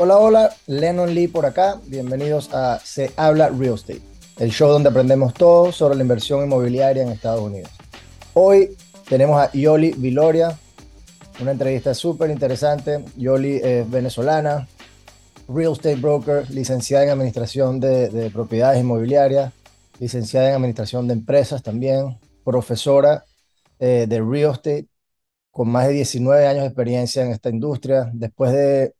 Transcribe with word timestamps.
Hola, 0.00 0.16
hola, 0.18 0.54
Lennon 0.68 1.12
Lee 1.12 1.26
por 1.26 1.44
acá. 1.44 1.80
Bienvenidos 1.86 2.54
a 2.54 2.78
Se 2.78 3.10
habla 3.16 3.48
real 3.48 3.74
estate, 3.74 4.00
el 4.36 4.52
show 4.52 4.70
donde 4.70 4.90
aprendemos 4.90 5.34
todo 5.34 5.72
sobre 5.72 5.96
la 5.96 6.02
inversión 6.02 6.44
inmobiliaria 6.44 7.02
en 7.02 7.08
Estados 7.08 7.40
Unidos. 7.40 7.72
Hoy 8.32 8.76
tenemos 9.08 9.40
a 9.42 9.50
Yoli 9.50 9.94
Viloria, 9.96 10.56
una 11.40 11.50
entrevista 11.50 11.94
súper 11.94 12.30
interesante. 12.30 13.04
Yoli 13.16 13.56
es 13.56 13.90
venezolana, 13.90 14.68
real 15.48 15.72
estate 15.72 15.96
broker, 15.96 16.48
licenciada 16.48 17.02
en 17.02 17.10
administración 17.10 17.80
de, 17.80 18.30
propiedades 18.32 18.80
inmobiliarias, 18.80 19.52
licenciada 19.98 20.50
en 20.50 20.54
administración 20.54 21.08
de 21.08 21.14
empresas 21.14 21.60
también, 21.60 22.16
profesora 22.44 23.24
eh, 23.80 24.06
de 24.08 24.20
real 24.20 24.52
estate 24.52 24.86
con 25.50 25.68
más 25.70 25.88
de 25.88 25.94
19 25.94 26.46
años 26.46 26.62
de 26.62 26.68
experiencia 26.68 27.24
en 27.24 27.32
esta 27.32 27.50
industria, 27.50 28.08
después 28.12 28.52
de 28.52 28.94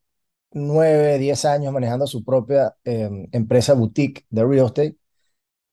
9, 0.52 1.19
10 1.19 1.45
años 1.45 1.73
manejando 1.73 2.07
su 2.07 2.25
propia 2.25 2.75
em, 2.84 3.29
empresa 3.33 3.75
boutique 3.75 4.25
de 4.31 4.45
real 4.45 4.67
estate, 4.67 4.97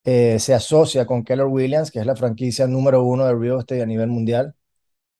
eh, 0.05 0.39
se 0.39 0.53
asocia 0.53 1.05
con 1.05 1.23
Keller 1.23 1.47
Williams, 1.47 1.91
que 1.91 1.99
es 1.99 2.05
la 2.05 2.15
franquicia 2.15 2.67
número 2.67 3.03
uno 3.03 3.25
de 3.25 3.35
real 3.35 3.59
estate 3.59 3.81
a 3.83 3.85
nivel 3.85 4.09
mundial. 4.09 4.55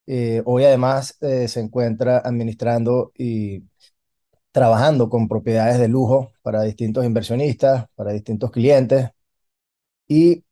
Eh, 0.08 0.42
hoy 0.46 0.66
además 0.66 1.18
eh, 1.22 1.48
se 1.48 1.62
encuentra 1.62 2.20
administrando 2.20 3.12
y 3.18 3.64
trabajando 4.52 5.10
con 5.10 5.28
propiedades 5.28 5.80
de 5.80 5.88
lujo 5.90 6.34
para 6.42 6.64
distintos 6.64 7.06
inversionistas, 7.06 7.88
para 7.96 8.14
distintos 8.14 8.52
clientes 8.52 9.10
y 10.08 10.44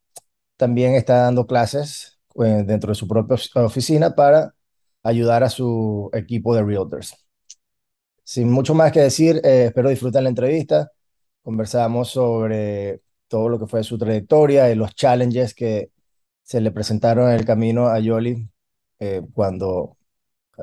también 0.58 0.95
está 0.95 1.17
dando 1.23 1.47
clases 1.47 2.20
dentro 2.36 2.89
de 2.92 2.95
su 2.95 3.08
propia 3.08 3.38
oficina 3.66 4.16
para 4.16 4.55
ayudar 5.03 5.44
a 5.44 5.49
su 5.49 6.09
equipo 6.14 6.55
de 6.55 6.64
realtors. 6.64 7.22
Sin 8.23 8.49
mucho 8.49 8.73
más 8.73 8.91
que 8.91 9.02
decir, 9.02 9.41
eh, 9.43 9.66
espero 9.67 9.89
disfruten 9.89 10.23
la 10.23 10.29
entrevista. 10.29 10.89
Conversamos 11.41 12.09
sobre 12.09 13.02
todo 13.27 13.49
lo 13.49 13.59
que 13.59 13.67
fue 13.67 13.83
su 13.83 13.97
trayectoria 13.97 14.71
y 14.71 14.75
los 14.75 14.95
challenges 14.95 15.53
que 15.53 15.91
se 16.41 16.61
le 16.61 16.71
presentaron 16.71 17.30
en 17.30 17.35
el 17.35 17.45
camino 17.45 17.88
a 17.88 17.99
Yoli 17.99 18.49
eh, 18.99 19.21
cuando 19.33 19.97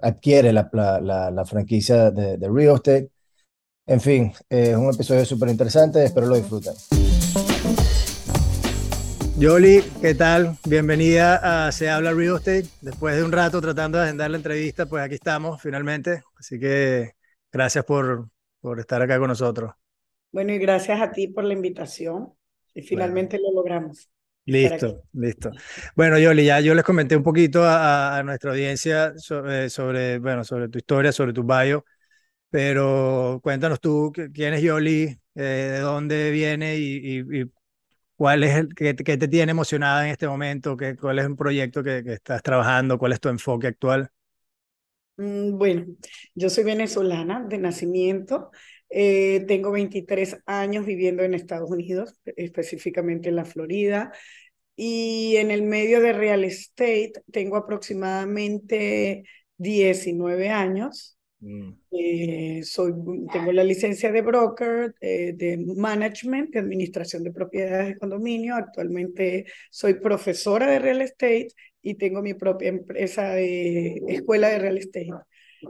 adquiere 0.01 0.53
la, 0.53 1.45
franquicia 1.47 2.11
de, 2.11 2.39
de, 2.39 2.49
Real 2.49 2.77
Estate. 2.77 3.11
En 3.87 4.01
fin, 4.01 4.33
es 4.49 4.77
un 4.77 4.95
episodio 4.95 5.25
súper 5.27 5.51
interesante, 5.51 6.05
espero 6.05 6.29
lo 6.29 6.37
disfruten. 6.37 6.73
Yoli, 9.37 9.83
¿qué 10.01 10.15
tal? 10.15 10.57
Bienvenida 10.65 11.67
a 11.67 11.73
Se 11.73 11.91
Habla 11.91 12.13
Real 12.13 12.37
Estate. 12.37 12.67
Después 12.81 13.17
de 13.17 13.25
un 13.25 13.33
rato 13.33 13.61
tratando 13.61 13.99
de 13.99 14.05
agendar 14.05 14.31
la 14.31 14.37
entrevista, 14.39 14.87
pues 14.87 15.03
aquí 15.03 15.15
estamos 15.17 15.61
finalmente. 15.61 16.23
Así 16.39 16.59
que 16.59 17.20
gracias 17.53 17.85
por, 17.85 18.29
por 18.61 18.81
estar 18.81 19.01
acá 19.03 19.19
con 19.19 19.29
nosotros. 19.29 19.73
Bueno, 20.33 20.53
y 20.53 20.59
gracias 20.59 21.01
a 21.01 21.11
ti 21.11 21.29
por 21.29 21.45
la 21.45 21.55
invitación. 21.55 22.33
Y 22.75 22.83
finalmente 22.83 23.39
lo 23.39 23.53
logramos. 23.53 24.11
Listo, 24.47 25.03
listo. 25.13 25.51
Bueno, 25.95 26.19
Yoli, 26.19 26.45
ya 26.45 26.61
yo 26.61 26.75
les 26.75 26.85
comenté 26.85 27.17
un 27.17 27.23
poquito 27.23 27.63
a, 27.65 28.23
nuestra 28.25 28.53
audiencia 28.53 29.13
sobre, 29.17 29.69
sobre, 29.69 30.19
bueno, 30.19 30.45
sobre 30.45 30.69
tu 30.69 30.79
historia, 30.79 31.13
sobre 31.13 31.33
tu 31.33 31.45
bio, 31.45 31.85
pero 32.49 33.41
cuéntanos 33.43 33.81
tú 33.81 34.13
quién 34.33 34.55
es 34.55 34.63
Yoli, 34.63 35.19
eh, 35.35 35.43
de 35.43 35.79
dónde 35.81 36.31
viene 36.31 36.77
y, 36.79 37.21
y 37.21 37.45
¿Cuál 38.21 38.45
es 38.45 38.55
el 38.55 38.75
que, 38.75 38.93
te 38.93 39.29
tiene 39.29 39.53
emocionada 39.53 40.05
en 40.05 40.11
este 40.11 40.29
momento? 40.29 40.77
¿Qué, 40.77 40.95
¿Cuál 40.95 41.21
es 41.21 41.27
un 41.27 41.37
proyecto 41.37 41.83
que, 41.83 42.03
estás 42.07 42.43
trabajando? 42.43 42.99
¿Cuál 42.99 43.13
es 43.13 43.21
tu 43.21 43.31
enfoque 43.31 43.69
actual? 43.69 44.11
Mm, 45.21 45.59
bueno, 45.59 45.87
yo 46.35 46.49
soy 46.49 46.65
venezolana 46.65 47.45
de 47.47 47.59
nacimiento. 47.59 48.51
Eh, 48.89 49.45
tengo 49.47 49.71
23 49.71 50.39
años 50.47 50.87
viviendo 50.87 51.23
en 51.23 51.35
Estados 51.35 51.71
Unidos, 51.71 52.19
específicamente 52.37 53.29
en 53.29 53.37
la 53.37 53.45
Florida. 53.45 54.13
Y 54.77 55.37
en 55.37 55.51
el 55.51 55.63
medio 55.63 56.01
de 56.01 56.15
real 56.15 56.45
estate 56.45 57.13
tengo 57.31 57.57
aproximadamente 57.57 59.25
19 59.59 60.49
años. 60.49 61.19
Mm. 61.41 61.73
Eh, 61.91 62.63
soy, 62.65 62.93
tengo 63.31 63.53
la 63.53 63.65
licencia 63.65 64.11
de 64.11 64.23
broker, 64.23 64.95
eh, 65.01 65.35
de 65.37 65.59
management, 65.59 66.51
de 66.55 66.61
administración 66.61 67.25
de 67.25 67.33
propiedades 67.33 67.89
de 67.89 67.99
condominio. 67.99 68.57
Actualmente 68.57 69.45
soy 69.71 69.95
profesora 69.95 70.71
de 70.71 70.79
real 70.79 71.03
estate 71.03 71.49
y 71.83 71.95
tengo 71.95 72.23
mi 72.23 72.35
propia 72.35 72.69
empresa 72.69 73.31
de 73.31 74.01
escuela 74.09 74.49
de 74.49 74.59
real 74.59 74.79
estate. 74.79 75.11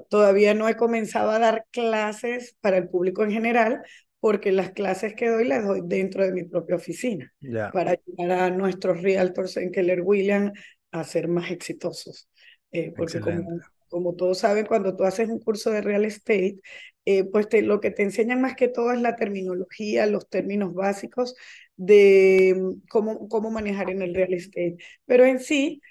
Todavía 0.08 0.54
no 0.54 0.68
he 0.68 0.76
comenzado 0.76 1.30
a 1.30 1.38
dar 1.38 1.66
clases 1.70 2.56
para 2.60 2.76
el 2.78 2.88
público 2.88 3.24
en 3.24 3.32
general, 3.32 3.82
porque 4.20 4.52
las 4.52 4.72
clases 4.72 5.14
que 5.14 5.28
doy 5.28 5.46
las 5.46 5.66
doy 5.66 5.80
dentro 5.84 6.24
de 6.24 6.32
mi 6.32 6.44
propia 6.44 6.76
oficina, 6.76 7.32
para 7.72 7.92
ayudar 7.92 8.38
a 8.38 8.50
nuestros 8.50 9.02
realtors 9.02 9.56
en 9.56 9.72
Keller 9.72 10.02
Williams 10.02 10.52
a 10.92 11.04
ser 11.04 11.28
más 11.28 11.50
exitosos. 11.50 12.28
Eh, 12.72 12.92
porque 12.96 13.18
como 13.20 13.44
como 13.90 14.14
todos 14.14 14.38
saben, 14.38 14.66
cuando 14.66 14.96
tú 14.96 15.04
haces 15.04 15.28
un 15.28 15.40
curso 15.40 15.70
de 15.70 15.82
real 15.82 16.04
estate, 16.04 16.60
eh, 17.04 17.24
pues 17.24 17.48
lo 17.62 17.80
que 17.80 17.90
te 17.90 18.02
enseñan 18.04 18.40
más 18.40 18.54
que 18.54 18.68
todo 18.68 18.92
es 18.92 19.00
la 19.00 19.16
terminología, 19.16 20.06
los 20.06 20.28
términos 20.28 20.72
básicos 20.72 21.34
de 21.76 22.54
mm, 22.56 22.86
cómo, 22.88 23.28
cómo 23.28 23.50
manejar 23.50 23.90
en 23.90 24.00
el 24.02 24.14
real 24.14 24.32
estate. 24.32 24.76
Pero 25.06 25.24
en 25.26 25.40
sí, 25.40 25.82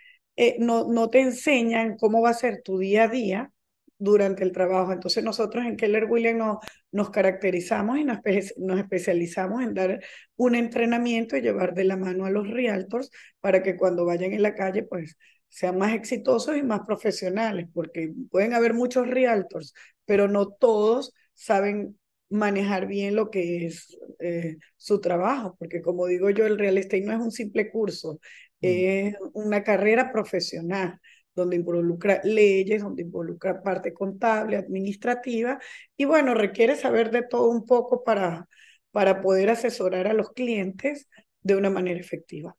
eh, 0.41 0.55
no, 0.59 0.87
no 0.87 1.09
te 1.09 1.19
enseñan 1.19 1.97
cómo 1.97 2.21
va 2.21 2.29
a 2.29 2.33
ser 2.33 2.61
tu 2.63 2.77
día 2.79 3.03
a 3.03 3.07
día 3.09 3.51
durante 3.97 4.43
el 4.45 4.53
trabajo. 4.53 4.93
Entonces 4.93 5.21
nosotros 5.21 5.65
en 5.65 5.75
Keller 5.75 6.05
Williams 6.05 6.59
nos, 6.91 7.09
caracterizamos 7.09 7.99
y 7.99 8.05
nos, 8.05 8.19
nos, 8.57 8.79
especializamos 8.79 9.61
en 9.63 9.73
dar 9.73 9.99
un 10.37 10.55
entrenamiento 10.55 11.35
y 11.35 11.41
llevar 11.41 11.73
de 11.73 11.83
la 11.83 11.97
mano 11.97 12.25
a 12.25 12.29
los 12.29 12.49
realtors 12.49 13.11
para 13.41 13.61
que 13.61 13.75
cuando 13.75 14.05
vayan 14.05 14.31
en 14.31 14.41
la 14.41 14.55
calle, 14.55 14.83
pues 14.83 15.17
sean 15.49 15.77
más 15.77 15.93
exitosos 15.93 16.55
y 16.55 16.63
más 16.63 16.81
profesionales, 16.87 17.67
porque 17.73 18.13
pueden 18.31 18.53
haber 18.53 18.73
muchos 18.73 19.09
realtors, 19.09 19.73
pero 20.05 20.29
no 20.29 20.47
todos 20.47 21.13
saben 21.33 21.99
manejar 22.29 22.87
bien 22.87 23.15
lo 23.15 23.29
que 23.29 23.65
es 23.65 23.97
eh, 24.19 24.57
su 24.77 25.01
trabajo, 25.01 25.55
porque 25.59 25.81
como 25.81 26.05
digo 26.05 26.29
yo, 26.29 26.45
el 26.45 26.57
real 26.57 26.77
estate 26.77 27.01
no 27.01 27.11
es 27.11 27.19
un 27.19 27.31
simple 27.31 27.69
curso. 27.71 28.19
Es 28.61 29.15
una 29.33 29.63
carrera 29.63 30.11
profesional 30.11 30.99
donde 31.35 31.55
involucra 31.55 32.21
leyes, 32.23 32.81
donde 32.81 33.03
involucra 33.03 33.61
parte 33.61 33.93
contable, 33.93 34.57
administrativa, 34.57 35.59
y 35.95 36.05
bueno, 36.05 36.33
requiere 36.33 36.75
saber 36.75 37.11
de 37.11 37.23
todo 37.23 37.49
un 37.49 37.65
poco 37.65 38.03
para, 38.03 38.47
para 38.91 39.21
poder 39.21 39.49
asesorar 39.49 40.07
a 40.07 40.13
los 40.13 40.31
clientes 40.31 41.07
de 41.41 41.55
una 41.55 41.69
manera 41.69 41.99
efectiva. 41.99 42.55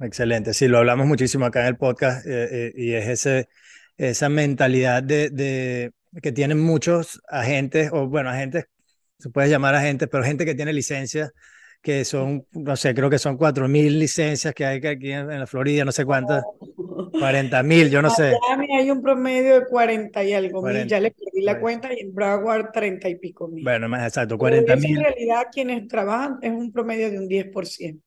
Excelente, 0.00 0.54
sí, 0.54 0.68
lo 0.68 0.78
hablamos 0.78 1.06
muchísimo 1.06 1.44
acá 1.44 1.62
en 1.62 1.66
el 1.66 1.76
podcast 1.76 2.24
eh, 2.24 2.48
eh, 2.50 2.72
y 2.76 2.92
es 2.94 3.08
ese, 3.08 3.48
esa 3.96 4.28
mentalidad 4.28 5.02
de, 5.02 5.30
de, 5.30 5.92
que 6.22 6.30
tienen 6.30 6.60
muchos 6.60 7.20
agentes, 7.28 7.90
o 7.92 8.06
bueno, 8.06 8.30
agentes, 8.30 8.66
se 9.18 9.30
puede 9.30 9.48
llamar 9.48 9.74
agentes, 9.74 10.08
pero 10.10 10.22
gente 10.22 10.44
que 10.44 10.54
tiene 10.54 10.72
licencias, 10.72 11.32
que 11.80 12.04
son, 12.04 12.44
no 12.52 12.76
sé, 12.76 12.94
creo 12.94 13.08
que 13.08 13.18
son 13.18 13.38
4.000 13.38 13.98
licencias 13.98 14.52
que 14.54 14.64
hay 14.64 14.84
aquí 14.84 15.12
en, 15.12 15.28
la 15.28 15.46
Florida, 15.46 15.84
no 15.84 15.92
sé 15.92 16.04
cuántas, 16.04 16.42
40.000, 16.58 17.88
yo 17.88 18.02
no 18.02 18.10
sé. 18.10 18.30
En 18.30 18.38
Miami 18.40 18.76
hay 18.76 18.90
un 18.90 19.00
promedio 19.00 19.60
de 19.60 19.66
40 19.66 20.24
y 20.24 20.32
algo 20.32 20.62
mil, 20.62 20.86
ya 20.86 21.00
le 21.00 21.12
perdí 21.12 21.42
la 21.42 21.60
cuenta, 21.60 21.92
y 21.92 22.00
en 22.00 22.14
Broward 22.14 22.72
30 22.72 23.08
y 23.08 23.14
pico 23.16 23.48
mil. 23.48 23.64
Bueno, 23.64 23.88
más 23.88 24.06
exacto, 24.06 24.36
40.000. 24.36 24.84
En 24.84 25.02
realidad 25.02 25.42
quienes 25.52 25.86
trabajan 25.88 26.38
es 26.42 26.50
un 26.50 26.72
promedio 26.72 27.10
de 27.10 27.18
un 27.18 27.28
10%. 27.28 28.02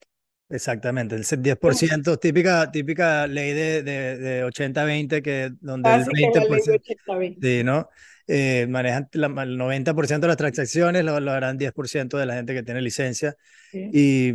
Exactamente, 0.50 1.14
el 1.14 1.24
10%, 1.24 2.18
típica, 2.20 2.70
típica 2.70 3.26
ley 3.26 3.54
de, 3.54 3.82
de, 3.82 4.44
80-20, 4.44 5.22
que 5.22 5.50
donde 5.60 5.94
el 5.94 6.04
20%, 6.04 7.38
sí, 7.40 7.64
¿no? 7.64 7.88
Eh, 8.26 8.66
manejan 8.68 9.08
el 9.12 9.56
90% 9.58 10.26
de 10.26 10.28
las 10.28 10.36
transacciones, 10.36 11.04
lo, 11.04 11.18
lo, 11.20 11.32
harán 11.32 11.58
10% 11.58 12.18
de 12.18 12.26
la 12.26 12.34
gente 12.34 12.54
que 12.54 12.62
tiene 12.62 12.80
licencia. 12.80 13.36
Y 13.72 14.34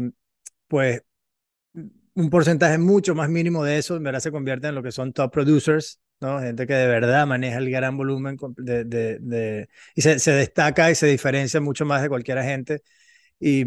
pues 0.68 1.04
un 2.18 2.30
porcentaje 2.30 2.78
mucho 2.78 3.14
más 3.16 3.30
mínimo 3.30 3.64
de 3.64 3.78
eso, 3.78 3.96
en 3.96 4.04
verdad 4.04 4.20
se 4.20 4.32
convierte 4.32 4.68
en 4.68 4.76
lo 4.76 4.82
que 4.84 4.92
son 4.92 5.14
top 5.14 5.32
producers, 5.32 6.00
¿no? 6.20 6.40
Gente 6.42 6.66
que 6.66 6.74
de 6.74 6.88
verdad 6.88 7.28
maneja 7.28 7.58
el 7.60 7.70
gran 7.70 7.96
volumen 7.96 8.38
de, 8.58 8.86
de, 8.86 9.20
de 9.20 9.70
y 9.96 10.02
se, 10.02 10.18
se, 10.20 10.32
destaca 10.32 10.90
y 10.90 10.96
se 10.96 11.06
diferencia 11.08 11.62
mucho 11.62 11.86
más 11.86 12.02
de 12.02 12.10
cualquier 12.10 12.40
agente. 12.40 12.82
Y 13.40 13.66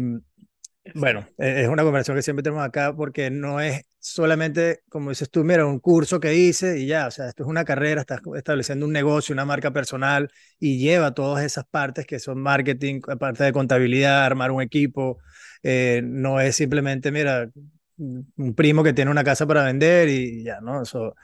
bueno, 0.95 1.27
e, 1.37 1.63
es 1.63 1.67
una 1.69 1.83
conversación 1.83 2.17
que 2.17 2.23
siempre 2.23 2.43
tenemos 2.43 2.65
acá 2.65 2.95
porque 2.95 3.29
no 3.29 3.61
es 3.61 3.83
solamente, 4.01 4.81
como 4.89 5.11
dices 5.11 5.29
tú, 5.29 5.43
mira, 5.43 5.65
un 5.65 5.79
curso 5.79 6.19
que 6.19 6.35
hice 6.35 6.79
y 6.79 6.87
ya, 6.87 7.07
o 7.07 7.11
sea, 7.11 7.29
esto 7.29 7.43
es 7.43 7.49
una 7.49 7.63
carrera, 7.63 8.01
estás 8.01 8.19
estableciendo 8.35 8.85
un 8.85 8.91
negocio, 8.91 9.31
una 9.33 9.45
marca 9.45 9.71
personal 9.71 10.29
y 10.59 10.79
lleva 10.79 11.13
todas 11.13 11.45
esas 11.45 11.65
partes 11.65 12.05
que 12.07 12.19
son 12.19 12.41
marketing, 12.41 12.99
parte 13.19 13.43
de 13.43 13.53
contabilidad, 13.53 14.25
armar 14.25 14.51
un 14.51 14.63
equipo, 14.63 15.19
eh, 15.63 16.01
no 16.03 16.41
es 16.41 16.55
simplemente, 16.55 17.11
mira, 17.11 17.49
un 17.97 18.55
primo 18.55 18.83
que 18.83 18.93
tiene 18.93 19.11
una 19.11 19.23
casa 19.23 19.45
para 19.45 19.63
vender 19.63 20.09
y 20.09 20.43
ya, 20.43 20.59
¿no? 20.61 20.81
Eso, 20.81 21.15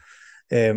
eh, 0.49 0.73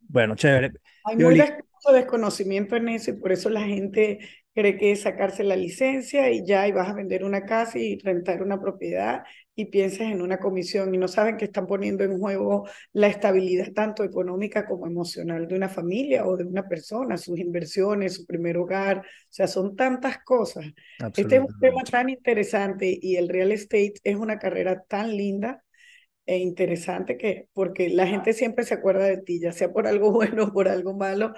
bueno, 0.00 0.34
chévere. 0.36 0.72
Hay 1.04 1.16
mucho 1.16 1.92
desconocimiento 1.92 2.76
en 2.76 2.88
eso 2.88 3.10
y 3.10 3.14
por 3.14 3.32
eso 3.32 3.50
la 3.50 3.60
gente 3.60 4.18
cree 4.54 4.78
que 4.78 4.92
es 4.92 5.02
sacarse 5.02 5.44
la 5.44 5.56
licencia 5.56 6.30
y 6.30 6.44
ya 6.46 6.66
y 6.66 6.72
vas 6.72 6.88
a 6.88 6.94
vender 6.94 7.24
una 7.24 7.44
casa 7.44 7.78
y 7.78 7.98
rentar 7.98 8.42
una 8.42 8.58
propiedad 8.58 9.22
y 9.56 9.64
piensas 9.64 10.02
en 10.02 10.20
una 10.20 10.38
comisión 10.38 10.94
y 10.94 10.98
no 10.98 11.08
saben 11.08 11.38
que 11.38 11.46
están 11.46 11.66
poniendo 11.66 12.04
en 12.04 12.18
juego 12.18 12.68
la 12.92 13.08
estabilidad 13.08 13.72
tanto 13.72 14.04
económica 14.04 14.66
como 14.66 14.86
emocional 14.86 15.48
de 15.48 15.56
una 15.56 15.70
familia 15.70 16.26
o 16.26 16.36
de 16.36 16.44
una 16.44 16.68
persona, 16.68 17.16
sus 17.16 17.38
inversiones, 17.38 18.14
su 18.14 18.26
primer 18.26 18.58
hogar, 18.58 18.98
o 18.98 19.02
sea, 19.30 19.48
son 19.48 19.74
tantas 19.74 20.18
cosas. 20.22 20.66
Este 21.16 21.36
es 21.36 21.42
un 21.42 21.58
tema 21.58 21.82
tan 21.82 22.10
interesante 22.10 22.98
y 23.00 23.16
el 23.16 23.28
real 23.28 23.50
estate 23.50 23.94
es 24.04 24.16
una 24.16 24.38
carrera 24.38 24.84
tan 24.86 25.16
linda 25.16 25.64
e 26.26 26.38
interesante 26.38 27.16
que, 27.16 27.48
porque 27.52 27.88
la 27.88 28.06
gente 28.06 28.32
siempre 28.32 28.64
se 28.64 28.74
acuerda 28.74 29.04
de 29.04 29.18
ti, 29.18 29.40
ya 29.40 29.52
sea 29.52 29.72
por 29.72 29.86
algo 29.86 30.10
bueno 30.12 30.44
o 30.44 30.52
por 30.52 30.68
algo 30.68 30.94
malo, 30.94 31.32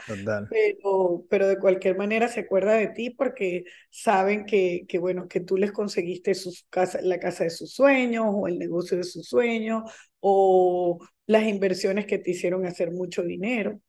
pero, 0.50 1.24
pero 1.28 1.46
de 1.46 1.58
cualquier 1.58 1.96
manera 1.96 2.28
se 2.28 2.40
acuerda 2.40 2.74
de 2.74 2.88
ti 2.88 3.10
porque 3.10 3.64
saben 3.90 4.46
que, 4.46 4.86
que 4.88 4.98
bueno, 4.98 5.28
que 5.28 5.40
tú 5.40 5.56
les 5.56 5.72
conseguiste 5.72 6.34
sus 6.34 6.66
casa, 6.70 7.00
la 7.02 7.20
casa 7.20 7.44
de 7.44 7.50
sus 7.50 7.72
sueños 7.72 8.26
o 8.28 8.48
el 8.48 8.58
negocio 8.58 8.96
de 8.96 9.04
sus 9.04 9.28
sueños 9.28 9.82
o 10.20 10.98
las 11.26 11.44
inversiones 11.44 12.06
que 12.06 12.18
te 12.18 12.30
hicieron 12.30 12.64
hacer 12.64 12.90
mucho 12.90 13.22
dinero. 13.22 13.80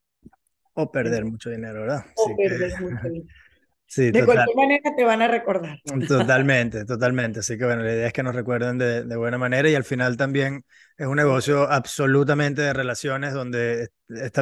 O 0.73 0.91
perder 0.91 1.25
mucho 1.25 1.49
dinero, 1.49 1.81
¿verdad? 1.81 2.05
O 2.15 2.35
perder 2.35 2.71
mucho 2.81 3.07
dinero 3.07 3.48
de 3.95 4.25
cualquier 4.25 4.55
manera 4.55 4.95
te 4.95 5.03
van 5.03 5.21
a 5.21 5.27
recordar. 5.27 5.79
Totalmente, 6.07 6.85
totalmente. 6.85 7.39
Así 7.39 7.57
que 7.57 7.65
bueno, 7.65 7.83
la 7.83 7.93
idea 7.93 8.07
es 8.07 8.13
que 8.13 8.23
nos 8.23 8.35
recuerden 8.35 8.77
de, 8.77 9.03
de, 9.03 9.15
buena 9.15 9.37
manera 9.37 9.67
y 9.69 9.75
al 9.75 9.83
final 9.83 10.15
también 10.15 10.63
es 10.97 11.07
un 11.07 11.15
negocio 11.15 11.69
absolutamente 11.69 12.61
de 12.61 12.73
relaciones 12.73 13.33
donde 13.33 13.89
esta, 14.07 14.41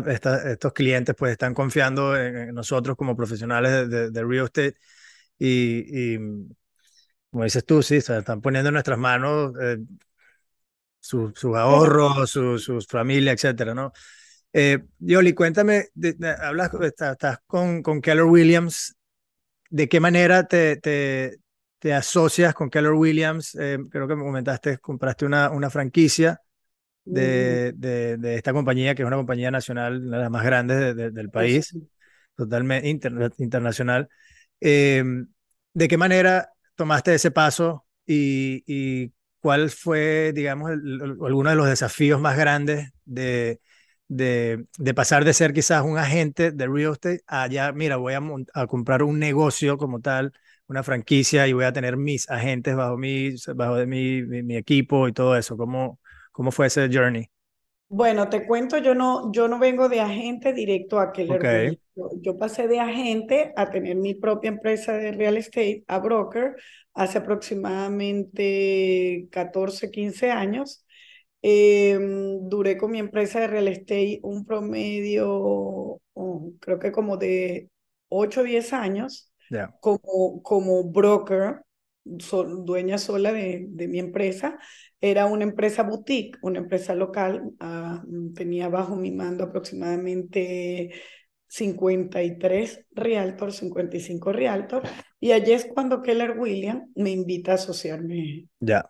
estos 0.51 0.73
clientes 0.73 1.15
pues 1.17 1.31
están 1.31 1.53
confiando 1.53 2.17
en, 2.17 2.53
nosotros 2.53 2.97
como 2.97 3.15
profesionales 3.15 3.89
de, 3.89 4.11
de, 4.11 4.23
real 4.23 4.45
estate 4.45 4.75
y, 5.39 6.15
y, 6.15 6.19
como 7.29 7.43
dices 7.43 7.65
tú, 7.65 7.81
sí, 7.81 7.97
están 7.97 8.41
poniendo 8.41 8.69
en 8.69 8.73
nuestras 8.73 8.97
manos 8.97 9.53
eh, 9.61 9.77
sus 10.99 11.33
ahorros, 11.55 12.29
sus 12.29 12.65
su 12.65 12.81
familia, 12.81 13.31
etcétera, 13.31 13.73
¿no? 13.73 13.93
Eh, 14.51 14.79
Yoli, 14.99 15.33
cuéntame, 15.33 15.85
hablas, 16.41 16.71
estás, 16.81 17.11
estás 17.11 17.37
con, 17.45 17.81
con 17.81 18.01
Keller 18.01 18.23
Williams 18.23 18.96
¿De 19.69 19.89
qué 19.89 19.99
manera 19.99 20.47
te, 20.47 20.77
te, 20.77 21.37
te 21.79 21.93
asocias 21.93 22.53
con 22.53 22.69
Keller 22.69 22.93
Williams? 22.93 23.55
Eh, 23.55 23.77
creo 23.89 24.07
que 24.07 24.15
me 24.15 24.23
comentaste, 24.23 24.77
compraste 24.79 25.25
una, 25.25 25.49
una 25.51 25.69
franquicia 25.69 26.41
de, 27.05 27.73
de, 27.73 28.17
de, 28.17 28.35
esta 28.35 28.53
compañía, 28.53 28.95
que 28.95 29.03
es 29.03 29.07
una 29.07 29.17
compañía 29.17 29.51
nacional, 29.51 30.05
una 30.07 30.17
de 30.17 30.23
las 30.23 30.31
más 30.31 30.43
grandes 30.43 30.95
del 30.95 31.29
país, 31.29 31.75
totalmente 32.35 33.09
internacional. 33.37 34.09
Eh, 34.59 35.03
¿De 35.73 35.87
qué 35.87 35.97
manera 35.97 36.49
tomaste 36.75 37.13
ese 37.15 37.31
paso 37.31 37.85
y, 38.05 38.63
y 38.65 39.13
cuál 39.39 39.69
fue, 39.69 40.31
digamos, 40.33 40.71
alguno 40.71 41.49
de 41.49 41.55
los 41.55 41.67
desafíos 41.67 42.19
más 42.19 42.37
grandes 42.37 42.89
de, 43.05 43.61
de, 44.07 44.65
de, 44.77 44.93
pasar 44.93 45.25
de 45.25 45.33
ser 45.33 45.53
quizás 45.53 45.83
un 45.83 45.97
agente 45.97 46.51
de 46.51 46.67
real 46.67 46.93
estate 46.93 47.21
a 47.27 47.47
ya, 47.47 47.71
mira, 47.71 47.97
voy 47.97 48.13
a, 48.13 48.21
a, 48.53 48.67
comprar 48.67 49.03
un 49.03 49.19
negocio 49.19 49.77
como 49.77 49.99
tal, 49.99 50.31
una 50.67 50.83
franquicia 50.83 51.47
y 51.47 51.53
voy 51.53 51.65
a 51.65 51.73
tener 51.73 51.97
mis 51.97 52.29
agentes 52.29 52.75
bajo 52.75 52.97
mi, 52.97 53.35
bajo 53.55 53.75
de 53.75 53.85
mi, 53.85 54.23
mi, 54.23 54.55
equipo 54.55 55.07
y 55.07 55.13
todo 55.13 55.35
eso. 55.35 55.57
¿Cómo, 55.57 55.99
¿Cómo 56.31 56.51
fue 56.51 56.67
ese 56.67 56.89
journey? 56.91 57.29
Bueno, 57.89 58.27
te 58.27 58.45
cuento, 58.45 58.77
yo 58.79 58.93
no, 58.93 59.31
yo 59.31 59.47
no 59.47 59.59
vengo 59.59 59.87
de 59.87 60.01
agente 60.01 60.51
directo 60.51 60.99
a 60.99 61.13
Keller 61.13 61.37
okay. 61.37 61.79
yo, 61.95 62.09
yo, 62.21 62.37
pasé 62.37 62.67
de 62.67 62.81
agente 62.81 63.53
a 63.55 63.69
tener 63.69 63.95
mi 63.95 64.13
propia 64.13 64.49
empresa 64.49 64.91
de 64.91 65.13
real 65.13 65.37
estate, 65.37 65.85
a 65.87 65.99
broker, 65.99 66.57
hace 66.93 67.19
aproximadamente 67.19 69.29
14, 69.31 69.89
15 69.89 70.31
años. 70.31 70.85
Eh, 71.41 71.97
duré 72.41 72.77
con 72.77 72.91
mi 72.91 72.99
empresa 72.99 73.39
de 73.39 73.47
real 73.47 73.67
estate 73.67 74.19
un 74.23 74.45
promedio, 74.45 75.29
oh, 76.13 76.53
creo 76.59 76.79
que 76.79 76.91
como 76.91 77.17
de 77.17 77.69
8 78.09 78.41
o 78.41 78.43
10 78.43 78.73
años, 78.73 79.31
yeah. 79.49 79.75
como, 79.79 80.41
como 80.41 80.83
broker, 80.85 81.61
dueña 82.03 82.97
sola 82.97 83.31
de, 83.31 83.65
de, 83.69 83.87
mi 83.87 83.99
empresa. 83.99 84.57
Era 85.01 85.25
una 85.25 85.43
empresa 85.43 85.83
boutique, 85.83 86.37
una 86.41 86.59
empresa 86.59 86.95
local. 86.95 87.51
Uh, 87.59 88.33
tenía 88.33 88.69
bajo 88.69 88.95
mi 88.95 89.11
mando 89.11 89.43
aproximadamente 89.43 90.91
53 91.47 92.85
realtors, 92.91 93.57
55 93.57 94.31
realtors. 94.31 94.89
Y 95.19 95.31
allí 95.31 95.51
es 95.51 95.65
cuando 95.65 96.01
Keller 96.01 96.37
Williams 96.37 96.89
me 96.95 97.11
invita 97.11 97.51
a 97.51 97.55
asociarme. 97.55 98.47
Ya. 98.59 98.89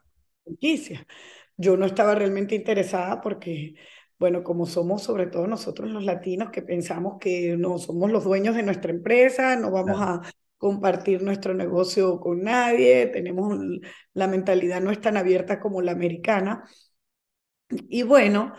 Yeah. 0.59 1.05
Yo 1.57 1.75
no 1.77 1.85
estaba 1.85 2.15
realmente 2.15 2.55
interesada 2.55 3.21
porque, 3.21 3.75
bueno, 4.19 4.43
como 4.43 4.65
somos 4.65 5.03
sobre 5.03 5.27
todo 5.27 5.47
nosotros 5.47 5.89
los 5.89 6.03
latinos 6.03 6.49
que 6.51 6.61
pensamos 6.61 7.17
que 7.19 7.57
no 7.57 7.77
somos 7.79 8.11
los 8.11 8.23
dueños 8.23 8.55
de 8.55 8.63
nuestra 8.63 8.91
empresa, 8.91 9.55
no 9.55 9.71
vamos 9.71 9.99
a 9.99 10.21
compartir 10.57 11.21
nuestro 11.23 11.53
negocio 11.53 12.19
con 12.19 12.41
nadie, 12.43 13.07
tenemos 13.07 13.57
la 14.13 14.27
mentalidad 14.27 14.81
no 14.81 14.91
es 14.91 15.01
tan 15.01 15.17
abierta 15.17 15.59
como 15.59 15.81
la 15.81 15.91
americana. 15.91 16.63
Y 17.69 18.03
bueno, 18.03 18.53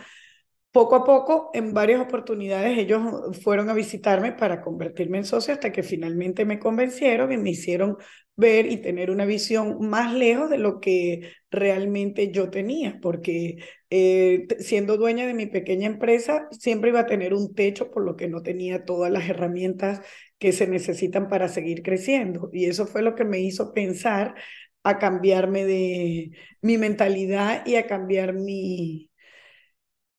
poco 0.78 0.94
a 0.94 1.04
poco, 1.04 1.50
en 1.54 1.74
varias 1.74 2.00
oportunidades, 2.00 2.78
ellos 2.78 3.02
fueron 3.42 3.68
a 3.68 3.74
visitarme 3.74 4.30
para 4.30 4.60
convertirme 4.60 5.18
en 5.18 5.24
socio 5.24 5.52
hasta 5.52 5.72
que 5.72 5.82
finalmente 5.82 6.44
me 6.44 6.60
convencieron 6.60 7.32
y 7.32 7.36
me 7.36 7.50
hicieron 7.50 7.96
ver 8.36 8.66
y 8.70 8.76
tener 8.76 9.10
una 9.10 9.24
visión 9.24 9.78
más 9.80 10.14
lejos 10.14 10.48
de 10.48 10.58
lo 10.58 10.78
que 10.78 11.32
realmente 11.50 12.30
yo 12.30 12.48
tenía, 12.48 13.00
porque 13.02 13.56
eh, 13.90 14.46
siendo 14.60 14.96
dueña 14.96 15.26
de 15.26 15.34
mi 15.34 15.46
pequeña 15.46 15.88
empresa, 15.88 16.46
siempre 16.52 16.90
iba 16.90 17.00
a 17.00 17.06
tener 17.06 17.34
un 17.34 17.56
techo, 17.56 17.90
por 17.90 18.04
lo 18.04 18.14
que 18.14 18.28
no 18.28 18.42
tenía 18.42 18.84
todas 18.84 19.10
las 19.10 19.28
herramientas 19.28 20.00
que 20.38 20.52
se 20.52 20.68
necesitan 20.68 21.26
para 21.26 21.48
seguir 21.48 21.82
creciendo. 21.82 22.50
Y 22.52 22.66
eso 22.66 22.86
fue 22.86 23.02
lo 23.02 23.16
que 23.16 23.24
me 23.24 23.40
hizo 23.40 23.72
pensar 23.72 24.36
a 24.84 24.98
cambiarme 24.98 25.64
de 25.64 26.30
mi 26.62 26.78
mentalidad 26.78 27.66
y 27.66 27.74
a 27.74 27.88
cambiar 27.88 28.32
mi, 28.34 29.07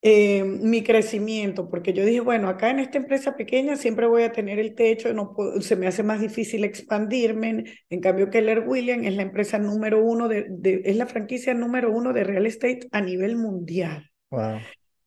eh, 0.01 0.43
mi 0.43 0.81
crecimiento, 0.83 1.69
porque 1.69 1.91
yo 1.91 2.05
dije, 2.05 2.21
bueno, 2.21 2.47
acá 2.47 2.69
en 2.69 2.79
esta 2.79 2.97
empresa 2.97 3.35
pequeña 3.35 3.75
siempre 3.75 4.07
voy 4.07 4.23
a 4.23 4.31
tener 4.31 4.57
el 4.57 4.73
techo, 4.73 5.13
no 5.13 5.35
se 5.59 5.75
me 5.75 5.87
hace 5.87 6.03
más 6.03 6.21
difícil 6.21 6.63
expandirme. 6.63 7.65
En 7.89 7.99
cambio, 7.99 8.29
Keller 8.29 8.63
Williams 8.65 9.05
es 9.07 9.15
la 9.15 9.23
empresa 9.23 9.59
número 9.59 10.01
uno, 10.01 10.29
de, 10.29 10.45
de, 10.49 10.81
es 10.85 10.95
la 10.95 11.05
franquicia 11.05 11.53
número 11.53 11.91
uno 11.91 12.13
de 12.13 12.23
real 12.23 12.45
estate 12.45 12.87
a 12.91 13.01
nivel 13.01 13.35
mundial. 13.35 14.09
Wow. 14.31 14.59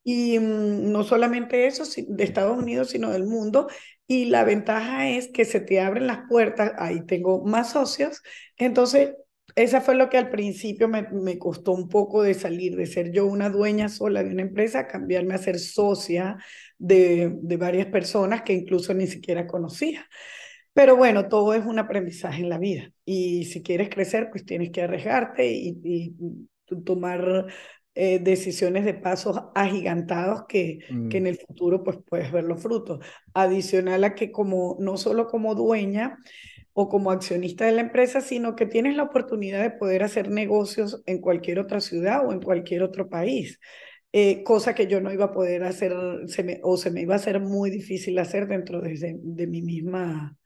Y 0.04 0.38
mm, 0.38 0.92
no 0.92 1.04
solamente 1.04 1.66
eso, 1.66 1.84
de 2.08 2.25
Estados 2.25 2.58
Unidos, 2.58 2.90
sino 2.90 3.11
del 3.12 3.25
mundo. 3.25 3.68
Y 4.06 4.26
la 4.26 4.44
ventaja 4.44 5.08
es 5.08 5.28
que 5.28 5.44
se 5.44 5.61
te 5.61 5.80
abren 5.80 6.06
las 6.06 6.28
puertas, 6.28 6.72
ahí 6.76 7.06
tengo 7.06 7.44
más 7.44 7.70
socios, 7.72 8.20
entonces 8.58 9.14
esa 9.54 9.80
fue 9.80 9.94
lo 9.94 10.08
que 10.08 10.18
al 10.18 10.30
principio 10.30 10.88
me, 10.88 11.02
me, 11.11 11.38
costó 11.38 11.72
un 11.72 11.88
poco 11.88 12.22
de 12.22 12.34
salir, 12.34 12.76
de 12.76 12.87
ser 12.87 13.12
yo 13.12 13.26
una 13.26 13.50
dueña 13.50 13.88
sola 13.88 14.22
de 14.22 14.30
una 14.30 14.42
empresa, 14.42 14.87
cambiarme 14.87 15.34
a 15.34 15.38
ser 15.38 15.58
socia 15.58 16.38
de, 16.78 17.37
de 17.42 17.56
varias 17.56 17.87
personas 17.87 18.42
que 18.42 18.54
incluso 18.54 18.94
ni 18.94 19.06
siquiera 19.06 19.46
conocía. 19.46 20.06
Pero 20.72 20.96
bueno, 20.96 21.28
todo 21.28 21.52
es 21.54 21.64
un 21.66 21.78
aprendizaje 21.78 22.42
en 22.42 22.49
la 22.49 22.58
vida 22.58 22.90
y 23.04 23.44
si 23.44 23.62
quieres 23.62 23.90
crecer, 23.90 24.28
pues 24.30 24.46
tienes 24.46 24.70
que 24.70 24.82
arriesgarte 24.82 25.52
y, 25.52 25.78
y 25.84 26.14
tomar 26.84 27.46
eh, 27.94 28.20
decisiones 28.20 28.87
de 28.87 28.94
pasos 28.94 29.38
agigantados 29.54 30.44
que, 30.49 30.78
mm. 30.88 31.08
que 31.08 31.18
en 31.18 31.26
el 31.26 31.37
futuro 31.37 31.84
pues 31.84 31.99
puedes 32.08 32.32
ver 32.32 32.44
los 32.44 32.62
frutos. 32.62 33.04
Adicional 33.34 34.02
a 34.04 34.14
que 34.14 34.32
como 34.32 34.78
no 34.80 34.96
solo 34.96 35.26
como 35.26 35.54
dueña, 35.54 36.16
o 36.75 36.88
como 36.88 37.11
accionista 37.11 37.67
de 37.67 37.73
la 37.73 37.83
empresa, 37.83 38.21
sino 38.21 38.57
que 38.57 38.67
tienes 38.67 38.97
la 38.97 39.05
oportunidad 39.05 39.62
de 39.62 39.71
poder 39.71 40.02
hacer 40.02 40.31
negocios 40.31 41.02
en 41.07 41.21
cualquier 41.21 41.59
otra 41.59 41.81
ciudad 41.81 42.26
o 42.26 42.33
en 42.33 42.41
cualquier 42.41 42.83
otro 42.83 43.09
país. 43.09 43.59
eh, 44.12 44.43
cosa 44.45 44.75
que 44.75 44.87
yo 44.87 45.00
no 45.00 45.12
iba 45.12 45.26
a 45.26 45.33
poder 45.33 45.64
hacer 45.64 45.95
se 46.29 46.43
me, 46.45 46.61
o 46.62 46.76
se 46.76 46.91
me 46.91 47.02
iba 47.02 47.14
a 47.14 47.17
hacer 47.17 47.41
muy 47.41 47.71
difícil 47.71 48.19
hacer 48.19 48.47
dentro 48.49 48.81
de, 48.81 49.19
de 49.23 49.47
mi 49.47 49.62
misma 49.62 50.37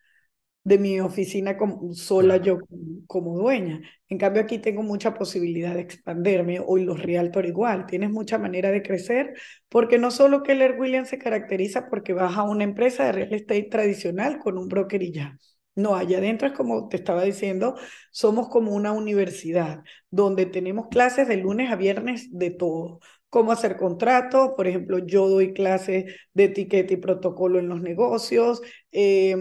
de 0.64 0.78
mi 0.78 1.00
oficina 1.00 1.56
como, 1.56 1.92
sola 1.94 2.38
yo 2.38 2.58
como, 3.06 3.36
dueña. 3.38 3.80
En 4.08 4.18
cambio, 4.18 4.42
aquí 4.42 4.58
tengo 4.58 4.82
mucha 4.82 5.14
posibilidad 5.14 5.74
de 5.74 5.80
expanderme, 5.82 6.60
hoy 6.64 6.84
los 6.84 7.00
Realtor 7.02 7.46
igual, 7.46 7.86
tienes 7.86 8.10
mucha 8.10 8.38
manera 8.38 8.70
de 8.70 8.82
crecer, 8.82 9.34
porque 9.68 9.98
no 9.98 10.10
solo 10.10 10.42
Keller 10.42 10.76
Williams 10.78 11.08
se 11.08 11.18
caracteriza 11.18 11.88
porque 11.88 12.12
vas 12.14 12.36
a 12.36 12.42
una 12.42 12.64
empresa 12.64 13.04
de 13.06 13.12
real 13.12 13.32
estate 13.34 13.64
tradicional 13.70 14.38
con 14.40 14.58
un 14.58 14.68
broker 14.68 15.02
y 15.02 15.12
ya. 15.12 15.38
No, 15.76 15.94
allá 15.94 16.18
adentro 16.18 16.48
es 16.48 16.54
como 16.54 16.88
te 16.88 16.96
estaba 16.96 17.22
diciendo, 17.22 17.76
somos 18.10 18.48
como 18.48 18.74
una 18.74 18.92
universidad 18.92 19.84
donde 20.10 20.46
tenemos 20.46 20.88
clases 20.88 21.28
de 21.28 21.36
lunes 21.36 21.70
a 21.70 21.76
viernes 21.76 22.28
de 22.32 22.50
todo. 22.50 22.98
Cómo 23.28 23.52
hacer 23.52 23.76
contratos, 23.76 24.52
por 24.56 24.66
ejemplo, 24.66 24.98
yo 24.98 25.28
doy 25.28 25.52
clases 25.52 26.12
de 26.32 26.44
etiqueta 26.44 26.94
y 26.94 26.96
protocolo 26.96 27.58
en 27.58 27.68
los 27.68 27.82
negocios. 27.82 28.62
Eh, 28.90 29.36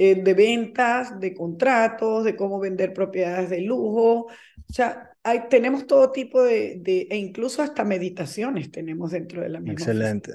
eh, 0.00 0.14
de 0.14 0.32
ventas, 0.32 1.18
de 1.18 1.34
contratos, 1.34 2.22
de 2.22 2.36
cómo 2.36 2.60
vender 2.60 2.92
propiedades 2.92 3.50
de 3.50 3.62
lujo. 3.62 4.26
O 4.26 4.72
sea, 4.72 5.10
hay, 5.24 5.48
tenemos 5.50 5.88
todo 5.88 6.12
tipo 6.12 6.40
de, 6.40 6.80
e 7.10 7.16
incluso 7.16 7.62
hasta 7.62 7.82
meditaciones 7.82 8.70
tenemos 8.70 9.10
dentro 9.10 9.42
de 9.42 9.48
la 9.48 9.58
misma. 9.58 9.72
Excelente. 9.72 10.34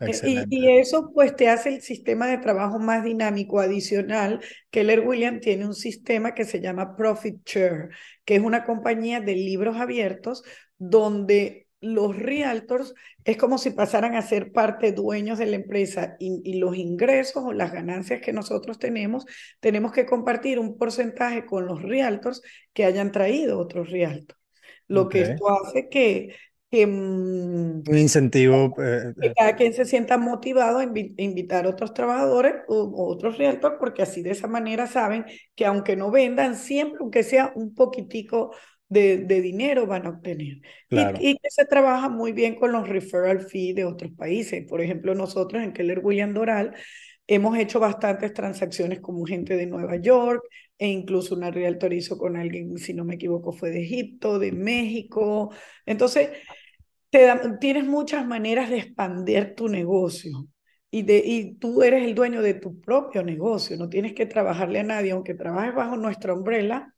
Y, 0.00 0.44
y, 0.48 0.78
eso 0.78 1.10
pues 1.12 1.36
te 1.36 1.48
hace 1.48 1.74
el 1.74 1.82
sistema 1.82 2.26
de 2.26 2.38
trabajo 2.38 2.78
más 2.78 3.04
dinámico 3.04 3.60
adicional. 3.60 4.40
Keller 4.70 5.06
Williams 5.06 5.40
tiene 5.40 5.66
un 5.66 5.74
sistema 5.74 6.34
que 6.34 6.44
se 6.44 6.60
llama 6.60 6.96
Profit 6.96 7.46
Share, 7.46 7.90
que 8.24 8.36
es 8.36 8.42
una 8.42 8.64
compañía 8.64 9.20
de 9.20 9.34
libros 9.34 9.76
abiertos 9.76 10.42
donde 10.78 11.66
los 11.80 12.16
realtors 12.16 12.94
es 13.24 13.36
como 13.36 13.58
si 13.58 13.70
pasaran 13.70 14.14
a 14.14 14.22
ser 14.22 14.52
parte 14.52 14.92
dueños 14.92 15.38
de 15.38 15.46
la 15.46 15.56
empresa 15.56 16.16
y, 16.18 16.58
los 16.58 16.76
ingresos 16.76 17.42
o 17.44 17.52
las 17.52 17.72
ganancias 17.72 18.20
que 18.20 18.32
nosotros 18.32 18.78
tenemos, 18.78 19.24
tenemos 19.60 19.92
que 19.92 20.06
compartir 20.06 20.58
un 20.58 20.76
porcentaje 20.76 21.46
con 21.46 21.66
los 21.66 21.82
realtors 21.82 22.42
que 22.72 22.84
hayan 22.84 23.12
traído 23.12 23.58
otros 23.58 23.90
realtors. 23.90 24.38
Lo 24.88 25.08
que 25.08 25.22
esto 25.22 25.48
hace 25.48 25.88
que... 25.88 26.34
que 26.70 26.86
mm, 26.86 27.82
un 27.88 27.98
incentivo. 27.98 28.74
Eh, 28.78 29.12
que 29.20 29.26
eh. 29.28 29.32
cada 29.36 29.56
quien 29.56 29.72
se 29.72 29.84
sienta 29.84 30.18
motivado 30.18 30.78
a 30.78 30.84
invitar 30.84 31.66
a 31.66 31.70
otros 31.70 31.92
trabajadores 31.92 32.54
o, 32.68 33.08
otros 33.08 33.38
realtors, 33.38 33.76
porque 33.78 34.02
así 34.02 34.22
de 34.22 34.30
esa 34.30 34.46
manera 34.46 34.86
saben 34.86 35.24
que 35.54 35.66
aunque 35.66 35.96
no 35.96 36.10
vendan, 36.10 36.56
siempre, 36.56 36.98
aunque 37.00 37.22
sea 37.22 37.52
un 37.56 37.74
poquitico 37.74 38.54
de, 38.88 39.18
dinero 39.40 39.86
van 39.86 40.06
a 40.06 40.10
obtener. 40.10 40.60
Y, 40.90 41.38
que 41.38 41.50
se 41.50 41.64
trabaja 41.64 42.08
muy 42.08 42.32
bien 42.32 42.56
con 42.56 42.72
los 42.72 42.88
referral 42.88 43.40
fees 43.40 43.74
de 43.74 43.84
otros 43.84 44.12
países. 44.12 44.66
Por 44.68 44.80
ejemplo, 44.80 45.14
nosotros 45.14 45.62
en 45.62 45.72
Keller 45.72 46.00
William 46.02 46.34
Doral 46.34 46.74
hemos 47.26 47.56
hecho 47.56 47.78
bastantes 47.78 48.32
transacciones 48.34 49.00
con 49.00 49.24
gente 49.24 49.56
de 49.56 49.66
Nueva 49.66 49.96
York 49.96 50.42
e 50.76 50.88
incluso 50.88 51.36
una 51.36 51.50
realtor 51.52 51.92
hizo 51.92 52.18
con 52.18 52.36
alguien, 52.36 52.76
si 52.78 52.92
no 52.92 53.04
me 53.04 53.14
equivoco, 53.14 53.52
fue 53.52 53.70
de 53.70 53.82
Egipto, 53.82 54.40
de 54.40 54.50
México. 54.50 55.52
Entonces, 55.86 56.30
te 57.10 57.28
tienes 57.60 57.84
muchas 57.84 58.26
maneras 58.26 58.70
de 58.70 58.78
expandir 58.78 59.54
tu 59.54 59.68
negocio. 59.68 60.46
Y, 60.92 61.02
de, 61.02 61.22
y 61.24 61.54
tú 61.54 61.82
eres 61.82 62.04
el 62.04 62.14
dueño 62.16 62.42
de 62.42 62.54
tu 62.54 62.80
propio 62.80 63.22
negocio, 63.22 63.76
no 63.76 63.88
tienes 63.88 64.12
que 64.12 64.26
trabajarle 64.26 64.80
a 64.80 64.84
nadie, 64.84 65.12
aunque 65.12 65.34
trabajes 65.34 65.74
bajo 65.74 65.96
nuestra 65.96 66.34
umbrella, 66.34 66.92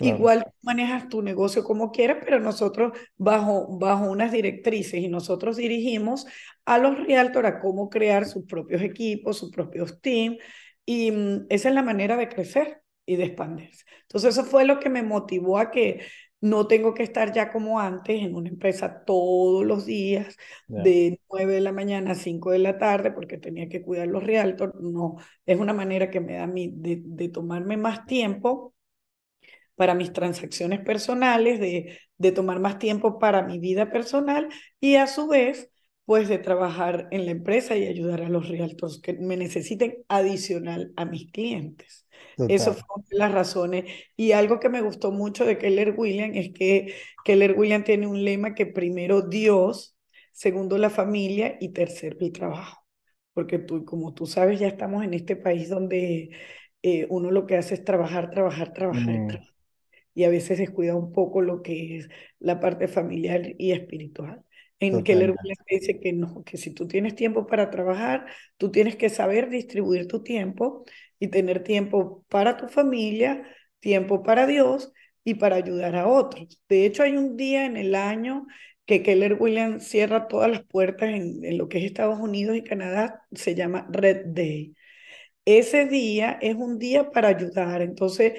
Igual 0.00 0.44
manejas 0.62 1.08
tu 1.08 1.22
negocio 1.22 1.62
como 1.62 1.92
quieras, 1.92 2.18
pero 2.24 2.40
nosotros 2.40 2.98
bajo, 3.16 3.78
bajo 3.78 4.10
unas 4.10 4.32
directrices 4.32 5.00
y 5.00 5.08
nosotros 5.08 5.56
dirigimos 5.56 6.26
a 6.64 6.78
los 6.78 6.98
realtors 7.06 7.46
a 7.48 7.60
cómo 7.60 7.88
crear 7.88 8.26
sus 8.26 8.44
propios 8.44 8.82
equipos, 8.82 9.38
sus 9.38 9.52
propios 9.52 10.00
teams. 10.00 10.38
Y 10.84 11.12
mm, 11.12 11.46
esa 11.48 11.68
es 11.68 11.74
la 11.74 11.82
manera 11.82 12.16
de 12.16 12.28
crecer 12.28 12.82
y 13.06 13.16
de 13.16 13.24
expandirse. 13.24 13.84
Entonces 14.02 14.36
eso 14.36 14.44
fue 14.44 14.64
lo 14.64 14.80
que 14.80 14.90
me 14.90 15.02
motivó 15.02 15.58
a 15.58 15.70
que 15.70 16.00
no 16.44 16.66
tengo 16.66 16.94
que 16.94 17.02
estar 17.02 17.32
ya 17.32 17.50
como 17.52 17.80
antes 17.80 18.22
en 18.22 18.34
una 18.36 18.48
empresa 18.50 19.04
todos 19.04 19.64
los 19.64 19.86
días, 19.86 20.36
de 20.74 21.20
9 21.30 21.54
de 21.54 21.60
la 21.62 21.72
mañana 21.72 22.12
a 22.12 22.14
5 22.14 22.50
de 22.50 22.58
la 22.58 22.78
tarde, 22.78 23.12
porque 23.12 23.38
tenía 23.38 23.68
que 23.68 23.82
cuidar 23.82 24.08
los 24.08 24.22
realtors. 24.24 24.74
No, 24.80 25.16
es 25.46 25.58
una 25.58 25.72
manera 25.72 26.10
que 26.10 26.20
me 26.20 26.34
da 26.34 26.44
a 26.44 26.46
mí 26.46 26.70
de, 26.74 27.00
de 27.04 27.28
tomarme 27.30 27.76
más 27.76 28.06
tiempo 28.06 28.74
para 29.76 29.94
mis 29.94 30.12
transacciones 30.12 30.80
personales, 30.80 31.60
de, 31.60 31.98
de 32.18 32.32
tomar 32.32 32.60
más 32.60 32.78
tiempo 32.78 33.18
para 33.18 33.42
mi 33.42 33.58
vida 33.58 33.90
personal 33.90 34.48
y 34.80 34.96
a 34.96 35.06
su 35.06 35.26
vez, 35.28 35.70
pues 36.04 36.28
de 36.28 36.38
trabajar 36.38 37.08
en 37.10 37.24
la 37.26 37.32
empresa 37.32 37.76
y 37.76 37.86
ayudar 37.86 38.22
a 38.22 38.28
los 38.28 38.48
realtors 38.48 39.00
que 39.00 39.14
me 39.14 39.36
necesiten 39.36 40.04
adicional 40.08 40.92
a 40.96 41.04
mis 41.06 41.30
clientes. 41.32 42.03
Eso 42.48 42.72
fue 42.72 42.84
una 42.96 43.04
de 43.10 43.18
las 43.18 43.32
razones. 43.32 43.84
Y 44.16 44.32
algo 44.32 44.60
que 44.60 44.68
me 44.68 44.80
gustó 44.80 45.12
mucho 45.12 45.44
de 45.44 45.58
Keller 45.58 45.94
William 45.96 46.32
es 46.34 46.52
que 46.52 46.94
Keller 47.24 47.58
William 47.58 47.84
tiene 47.84 48.06
un 48.06 48.24
lema 48.24 48.54
que 48.54 48.66
primero 48.66 49.22
Dios, 49.22 49.96
segundo 50.32 50.78
la 50.78 50.90
familia 50.90 51.56
y 51.60 51.70
tercero 51.70 52.16
el 52.20 52.32
trabajo. 52.32 52.84
Porque 53.32 53.58
tú, 53.58 53.84
como 53.84 54.14
tú 54.14 54.26
sabes, 54.26 54.60
ya 54.60 54.68
estamos 54.68 55.04
en 55.04 55.14
este 55.14 55.36
país 55.36 55.68
donde 55.68 56.30
eh, 56.82 57.06
uno 57.08 57.30
lo 57.30 57.46
que 57.46 57.56
hace 57.56 57.74
es 57.74 57.84
trabajar, 57.84 58.30
trabajar, 58.30 58.72
trabajar, 58.72 59.08
mm. 59.08 59.26
trabajar 59.28 59.54
y 60.14 60.24
a 60.24 60.30
veces 60.30 60.58
descuida 60.58 60.94
un 60.94 61.12
poco 61.12 61.42
lo 61.42 61.62
que 61.62 61.98
es 61.98 62.08
la 62.38 62.60
parte 62.60 62.88
familiar 62.88 63.42
y 63.58 63.72
espiritual. 63.72 64.44
En 64.80 65.02
Keller 65.02 65.30
Williams 65.30 65.64
dice 65.68 65.98
que 65.98 66.12
no, 66.12 66.42
que 66.44 66.56
si 66.56 66.70
tú 66.70 66.86
tienes 66.86 67.14
tiempo 67.14 67.46
para 67.46 67.70
trabajar, 67.70 68.26
tú 68.58 68.70
tienes 68.70 68.96
que 68.96 69.08
saber 69.08 69.48
distribuir 69.48 70.06
tu 70.06 70.22
tiempo 70.22 70.84
y 71.24 71.28
tener 71.28 71.62
tiempo 71.64 72.24
para 72.28 72.56
tu 72.56 72.68
familia, 72.68 73.42
tiempo 73.80 74.22
para 74.22 74.46
Dios 74.46 74.92
y 75.24 75.34
para 75.34 75.56
ayudar 75.56 75.96
a 75.96 76.06
otros. 76.06 76.60
De 76.68 76.86
hecho, 76.86 77.02
hay 77.02 77.16
un 77.16 77.36
día 77.36 77.66
en 77.66 77.76
el 77.76 77.94
año 77.94 78.46
que 78.86 79.02
Keller 79.02 79.36
Williams 79.40 79.84
cierra 79.84 80.28
todas 80.28 80.50
las 80.50 80.64
puertas 80.64 81.10
en, 81.10 81.44
en 81.44 81.58
lo 81.58 81.68
que 81.68 81.78
es 81.78 81.84
Estados 81.84 82.18
Unidos 82.20 82.56
y 82.56 82.62
Canadá, 82.62 83.22
se 83.32 83.54
llama 83.54 83.88
Red 83.90 84.26
Day. 84.26 84.74
Ese 85.44 85.86
día 85.86 86.38
es 86.40 86.54
un 86.56 86.78
día 86.78 87.10
para 87.10 87.28
ayudar. 87.28 87.82
Entonces, 87.82 88.34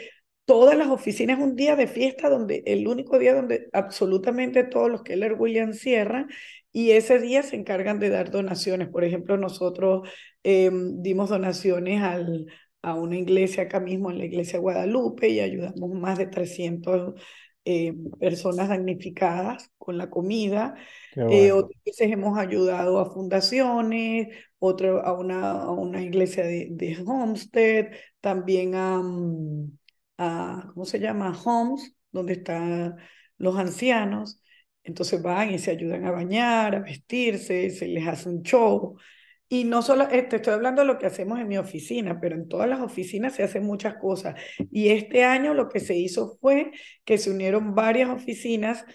todas 0.45 0.77
las 0.77 0.89
oficinas 0.89 1.39
un 1.39 1.55
día 1.55 1.75
de 1.75 1.87
fiesta 1.87 2.29
donde 2.29 2.63
el 2.67 2.87
único 2.87 3.19
día 3.19 3.33
donde 3.33 3.67
absolutamente 3.73 4.63
todos 4.63 4.91
los 4.91 5.03
Keller 5.03 5.33
Williams 5.33 5.79
cierran 5.79 6.29
y 6.71 6.91
ese 6.91 7.19
día 7.19 7.41
se 7.43 7.55
encargan 7.55 7.99
de 7.99 8.09
dar 8.09 8.31
donaciones. 8.31 8.89
Por 8.89 9.03
ejemplo, 9.03 9.37
nosotros 9.37 10.07
em, 10.43 11.01
dimos 11.01 11.29
donaciones 11.29 12.01
al, 12.03 12.47
a 12.85 12.93
una 12.95 13.17
iglesia 13.17 13.63
acá 13.63 13.79
mismo, 13.79 14.11
en 14.11 14.19
la 14.19 14.25
iglesia 14.25 14.59
Guadalupe, 14.59 15.29
y 15.29 15.39
ayudamos 15.39 15.89
más 15.91 16.17
de 16.17 16.27
300 16.27 17.19
em, 17.63 18.11
personas 18.19 18.69
damnificadas 18.69 19.71
con 19.77 19.97
la 19.97 20.09
comida. 20.09 20.75
Eh, 21.15 21.51
otras 21.51 21.81
veces 21.85 22.11
hemos 22.11 22.37
ayudado 22.37 22.99
a 22.99 23.11
fundaciones, 23.11 24.27
otro 24.59 25.03
a 25.05 25.13
una, 25.13 25.51
a 25.63 25.71
una 25.71 26.01
iglesia 26.03 26.45
de, 26.45 26.67
de 26.71 26.97
Homestead, 27.05 27.87
también 28.21 28.75
a... 28.75 28.99
Mm, 28.99 29.77
a, 30.17 30.69
¿cómo 30.73 30.85
se 30.85 30.99
llama? 30.99 31.37
Homes, 31.43 31.93
donde 32.11 32.33
están 32.33 32.97
los 33.37 33.57
ancianos. 33.57 34.41
Entonces 34.83 35.21
van 35.21 35.51
y 35.53 35.59
se 35.59 35.71
ayudan 35.71 36.05
a 36.05 36.11
bañar, 36.11 36.75
a 36.75 36.79
vestirse, 36.81 37.69
se 37.71 37.87
les 37.87 38.07
hace 38.07 38.29
un 38.29 38.43
show. 38.43 38.97
Y 39.47 39.63
no 39.65 39.81
solo, 39.81 40.07
te 40.07 40.35
estoy 40.35 40.53
hablando 40.53 40.81
de 40.81 40.87
lo 40.87 40.97
que 40.97 41.05
hacemos 41.05 41.39
en 41.39 41.47
mi 41.47 41.57
oficina, 41.57 42.19
pero 42.19 42.35
en 42.35 42.47
todas 42.47 42.67
las 42.67 42.81
oficinas 42.81 43.33
se 43.35 43.43
hacen 43.43 43.63
muchas 43.63 43.95
cosas. 43.95 44.35
Y 44.71 44.89
este 44.89 45.23
año 45.23 45.53
lo 45.53 45.69
que 45.69 45.79
se 45.79 45.95
hizo 45.95 46.37
fue 46.41 46.71
que 47.03 47.17
se 47.17 47.29
unieron 47.31 47.75
varias 47.75 48.09
oficinas 48.09 48.85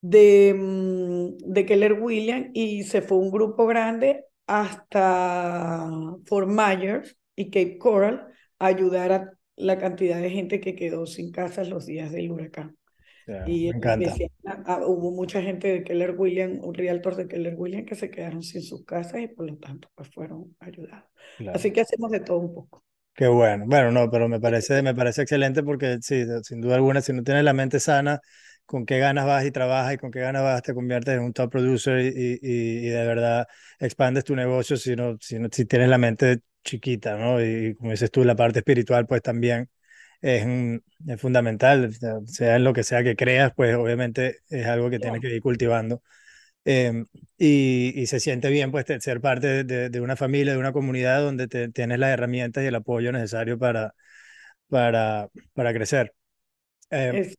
de, 0.00 0.54
mm, 0.56 1.52
de 1.52 1.66
Keller 1.66 1.94
Williams 1.94 2.50
y 2.54 2.84
se 2.84 3.02
fue 3.02 3.18
un 3.18 3.30
grupo 3.30 3.66
grande 3.66 4.24
hasta 4.46 5.90
Fort 6.26 6.48
Myers 6.48 7.16
y 7.34 7.46
Cape 7.50 7.78
Coral 7.78 8.26
a 8.58 8.66
ayudar 8.66 9.12
a 9.12 9.32
la 9.56 9.78
cantidad 9.78 10.20
de 10.20 10.30
gente 10.30 10.60
que 10.60 10.74
quedó 10.76 11.06
sin 11.06 11.32
casas 11.32 11.68
los 11.68 11.86
días 11.86 12.12
del 12.12 12.30
huracán. 12.30 12.76
Y 13.46 13.70
me 13.70 13.76
encanta. 13.76 14.14
Ah, 14.66 14.80
hubo 14.86 15.10
mucha 15.10 15.42
gente 15.42 15.68
de 15.68 15.84
Keller 15.84 16.14
Williams, 16.16 16.60
un 16.62 16.74
realtor 16.74 17.16
de 17.16 17.26
Keller 17.28 17.54
Williams, 17.56 17.86
que 17.86 17.94
se 17.94 18.10
quedaron 18.10 18.42
sin 18.42 18.62
sus 18.62 18.84
casas 18.84 19.20
y 19.20 19.28
por 19.28 19.50
lo 19.50 19.56
tanto 19.56 19.88
pues 19.94 20.08
fueron 20.10 20.56
ayudados. 20.60 21.04
Así 21.52 21.72
que 21.72 21.80
hacemos 21.80 22.10
de 22.10 22.20
todo 22.20 22.38
un 22.38 22.54
poco. 22.54 22.84
Qué 23.14 23.26
bueno. 23.28 23.64
Bueno, 23.66 23.90
no, 23.90 24.10
pero 24.10 24.28
me 24.28 24.38
parece, 24.38 24.82
me 24.82 24.94
parece 24.94 25.22
excelente 25.22 25.62
porque 25.62 25.98
sí, 26.02 26.24
sin 26.42 26.60
duda 26.60 26.76
alguna, 26.76 27.00
si 27.00 27.12
no 27.12 27.22
tienes 27.22 27.44
la 27.44 27.54
mente 27.54 27.80
sana, 27.80 28.20
con 28.66 28.84
qué 28.84 28.98
ganas 28.98 29.24
vas 29.24 29.44
y 29.46 29.50
trabajas 29.50 29.94
y 29.94 29.96
con 29.96 30.10
qué 30.10 30.20
ganas 30.20 30.42
vas 30.42 30.62
te 30.62 30.74
conviertes 30.74 31.14
en 31.14 31.22
un 31.22 31.32
top 31.32 31.50
producer 31.50 32.00
y, 32.00 32.38
y, 32.42 32.88
de 32.88 33.06
verdad 33.06 33.46
expandes 33.78 34.24
tu 34.24 34.36
negocio 34.36 34.76
si, 34.76 34.96
no, 34.96 35.16
si, 35.20 35.38
no, 35.38 35.48
si 35.50 35.64
tienes 35.64 35.88
la 35.88 35.98
mente 35.98 36.40
chiquita, 36.62 37.16
¿no? 37.16 37.42
Y 37.42 37.74
como 37.76 37.92
dices 37.92 38.10
tú, 38.10 38.24
la 38.24 38.36
parte 38.36 38.58
espiritual, 38.58 39.06
pues 39.06 39.22
también 39.22 39.70
es, 40.20 40.80
es 41.06 41.20
fundamental, 41.20 41.92
sea 42.26 42.56
en 42.56 42.64
lo 42.64 42.72
que 42.72 42.84
sea 42.84 43.02
que 43.02 43.16
creas, 43.16 43.52
pues 43.54 43.74
obviamente 43.76 44.38
es 44.48 44.66
algo 44.66 44.90
que 44.90 44.98
tienes 44.98 45.20
que 45.20 45.34
ir 45.34 45.42
cultivando. 45.42 46.02
Em, 46.64 47.06
y, 47.38 47.92
y, 47.94 48.06
se 48.06 48.18
siente 48.18 48.50
bien 48.50 48.72
pues 48.72 48.86
ser 49.00 49.20
parte 49.20 49.62
de, 49.62 49.88
de, 49.88 50.00
una 50.00 50.16
familia, 50.16 50.52
de 50.52 50.58
una 50.58 50.72
comunidad 50.72 51.20
donde 51.20 51.46
te, 51.46 51.68
tienes 51.68 52.00
las 52.00 52.10
herramientas 52.10 52.64
y 52.64 52.66
el 52.66 52.74
apoyo 52.74 53.12
necesario 53.12 53.56
para, 53.56 53.94
para, 54.68 55.28
para 55.54 55.72
crecer. 55.72 56.12
Eh, 56.90 57.36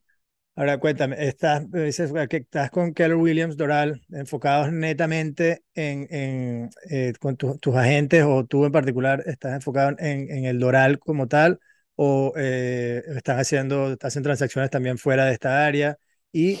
ahora 0.54 0.78
cuéntame, 0.78 1.26
estás, 1.26 1.70
dices 1.70 2.12
que 2.30 2.38
estás 2.38 2.70
con 2.70 2.94
Keller 2.94 3.16
Williams 3.16 3.58
Doral 3.58 4.00
enfocados 4.10 4.72
netamente 4.72 5.62
en, 5.74 6.06
en 6.10 6.70
eh, 6.90 7.12
con 7.20 7.36
tus 7.36 7.76
agentes 7.76 8.24
o 8.24 8.46
tú 8.46 8.64
en 8.64 8.72
particular 8.72 9.22
estás 9.26 9.54
enfocado 9.54 9.90
en, 9.98 10.30
en 10.30 10.44
el 10.46 10.58
Doral 10.58 10.98
como 10.98 11.28
tal 11.28 11.60
o 12.00 12.32
eh, 12.36 13.02
están 13.16 13.40
haciendo, 13.40 13.96
hacen 14.00 14.22
transacciones 14.22 14.70
también 14.70 14.98
fuera 14.98 15.24
de 15.24 15.32
esta 15.32 15.66
área 15.66 15.98
y 16.30 16.60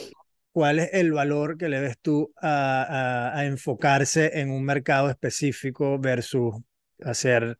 cuál 0.50 0.80
es 0.80 0.90
el 0.94 1.12
valor 1.12 1.56
que 1.56 1.68
le 1.68 1.80
ves 1.80 1.96
tú 2.02 2.32
a, 2.42 3.44
enfocarse 3.44 4.40
en 4.40 4.50
un 4.50 4.64
mercado 4.64 5.08
específico 5.08 5.96
versus 6.00 6.56
hacer 7.04 7.56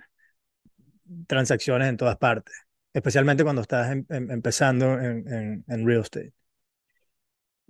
transacciones 1.28 1.88
en 1.88 1.96
todas 1.96 2.16
partes, 2.16 2.52
especialmente 2.92 3.44
cuando 3.44 3.62
estás 3.62 3.92
em, 3.92 4.04
em, 4.08 4.28
empezando 4.32 4.98
en, 4.98 5.64
en, 5.68 5.86
real 5.86 6.02
estate. 6.02 6.32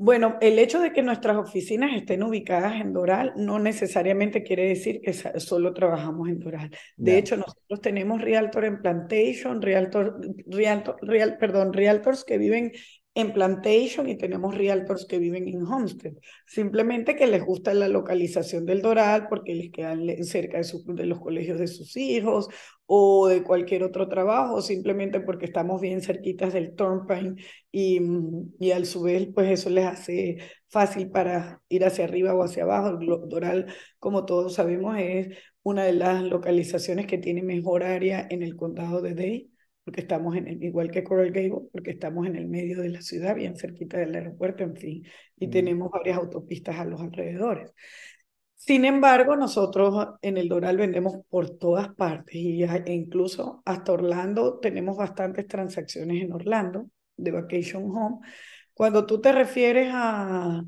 Bueno, 0.00 0.38
el 0.40 0.60
hecho 0.60 0.78
de 0.78 0.92
que 0.92 1.02
nuestras 1.02 1.36
oficinas 1.36 1.90
estén 1.92 2.22
ubicadas 2.22 2.80
en 2.80 2.92
Doral 2.92 3.32
no 3.34 3.58
necesariamente 3.58 4.44
quiere 4.44 4.68
decir 4.68 5.00
que 5.00 5.12
solo 5.12 5.74
trabajamos 5.74 6.28
en 6.28 6.38
Doral. 6.38 6.70
De 6.96 7.18
hecho, 7.18 7.36
nosotros 7.36 7.80
tenemos 7.80 8.20
Realtor 8.20 8.64
en 8.64 8.80
Plantation, 8.80 9.60
Realtor, 9.60 10.20
Realtor, 10.46 10.98
Real, 11.02 11.36
perdón, 11.36 11.72
Realtors 11.72 12.24
que 12.24 12.38
viven 12.38 12.70
en 13.18 13.32
Plantation 13.32 14.08
y 14.08 14.16
tenemos 14.16 14.56
realtors 14.56 15.04
que 15.04 15.18
viven 15.18 15.48
en 15.48 15.62
Homestead. 15.66 16.12
Simplemente 16.46 17.16
que 17.16 17.26
les 17.26 17.44
gusta 17.44 17.74
la 17.74 17.88
localización 17.88 18.64
del 18.64 18.80
Doral 18.80 19.26
porque 19.28 19.56
les 19.56 19.72
quedan 19.72 20.06
cerca 20.22 20.58
de, 20.58 20.66
de 20.94 21.06
los 21.06 21.18
colegios 21.18 21.58
de 21.58 21.66
sus 21.66 21.96
hijos 21.96 22.48
o 22.86 23.26
de 23.26 23.42
cualquier 23.42 23.82
otro 23.82 24.08
trabajo, 24.08 24.62
simplemente 24.62 25.18
porque 25.20 25.46
estamos 25.46 25.80
bien 25.80 26.00
cerquitas 26.00 26.52
del 26.52 26.76
Turnpike 26.76 27.42
y, 27.72 28.00
y 28.60 28.70
al 28.70 28.86
su 28.86 29.02
vez, 29.02 29.28
pues 29.34 29.50
eso 29.50 29.68
les 29.68 29.86
hace 29.86 30.38
fácil 30.68 31.10
para 31.10 31.60
ir 31.68 31.84
hacia 31.84 32.04
arriba 32.04 32.34
o 32.34 32.44
hacia 32.44 32.62
abajo. 32.62 32.98
El 33.00 33.28
Doral, 33.28 33.66
como 33.98 34.26
todos 34.26 34.54
sabemos, 34.54 34.96
es 34.96 35.36
una 35.64 35.84
de 35.84 35.92
las 35.92 36.22
localizaciones 36.22 37.06
que 37.06 37.18
tiene 37.18 37.42
mejor 37.42 37.82
área 37.82 38.28
en 38.30 38.42
el 38.44 38.54
condado 38.56 39.02
de 39.02 39.14
Dade 39.14 39.57
porque 39.88 40.02
estamos 40.02 40.36
en 40.36 40.46
el, 40.48 40.62
igual 40.62 40.90
que 40.90 41.02
Coral 41.02 41.30
Gable, 41.30 41.70
porque 41.72 41.92
estamos 41.92 42.26
en 42.26 42.36
el 42.36 42.46
medio 42.46 42.82
de 42.82 42.90
la 42.90 43.00
ciudad, 43.00 43.34
bien 43.34 43.56
cerquita 43.56 43.96
del 43.96 44.14
aeropuerto, 44.14 44.62
en 44.62 44.76
fin, 44.76 45.02
y 45.38 45.46
mm. 45.46 45.50
tenemos 45.50 45.90
varias 45.90 46.18
autopistas 46.18 46.76
a 46.76 46.84
los 46.84 47.00
alrededores. 47.00 47.72
Sin 48.54 48.84
embargo, 48.84 49.34
nosotros 49.34 50.08
en 50.20 50.36
el 50.36 50.50
Doral 50.50 50.76
vendemos 50.76 51.24
por 51.30 51.56
todas 51.56 51.88
partes 51.94 52.34
y 52.34 52.62
e 52.64 52.92
incluso 52.92 53.62
hasta 53.64 53.92
Orlando 53.92 54.58
tenemos 54.58 54.98
bastantes 54.98 55.46
transacciones 55.46 56.22
en 56.22 56.34
Orlando 56.34 56.90
de 57.16 57.30
Vacation 57.30 57.84
Home. 57.84 58.18
Cuando 58.74 59.06
tú 59.06 59.22
te 59.22 59.32
refieres 59.32 59.88
a, 59.90 60.64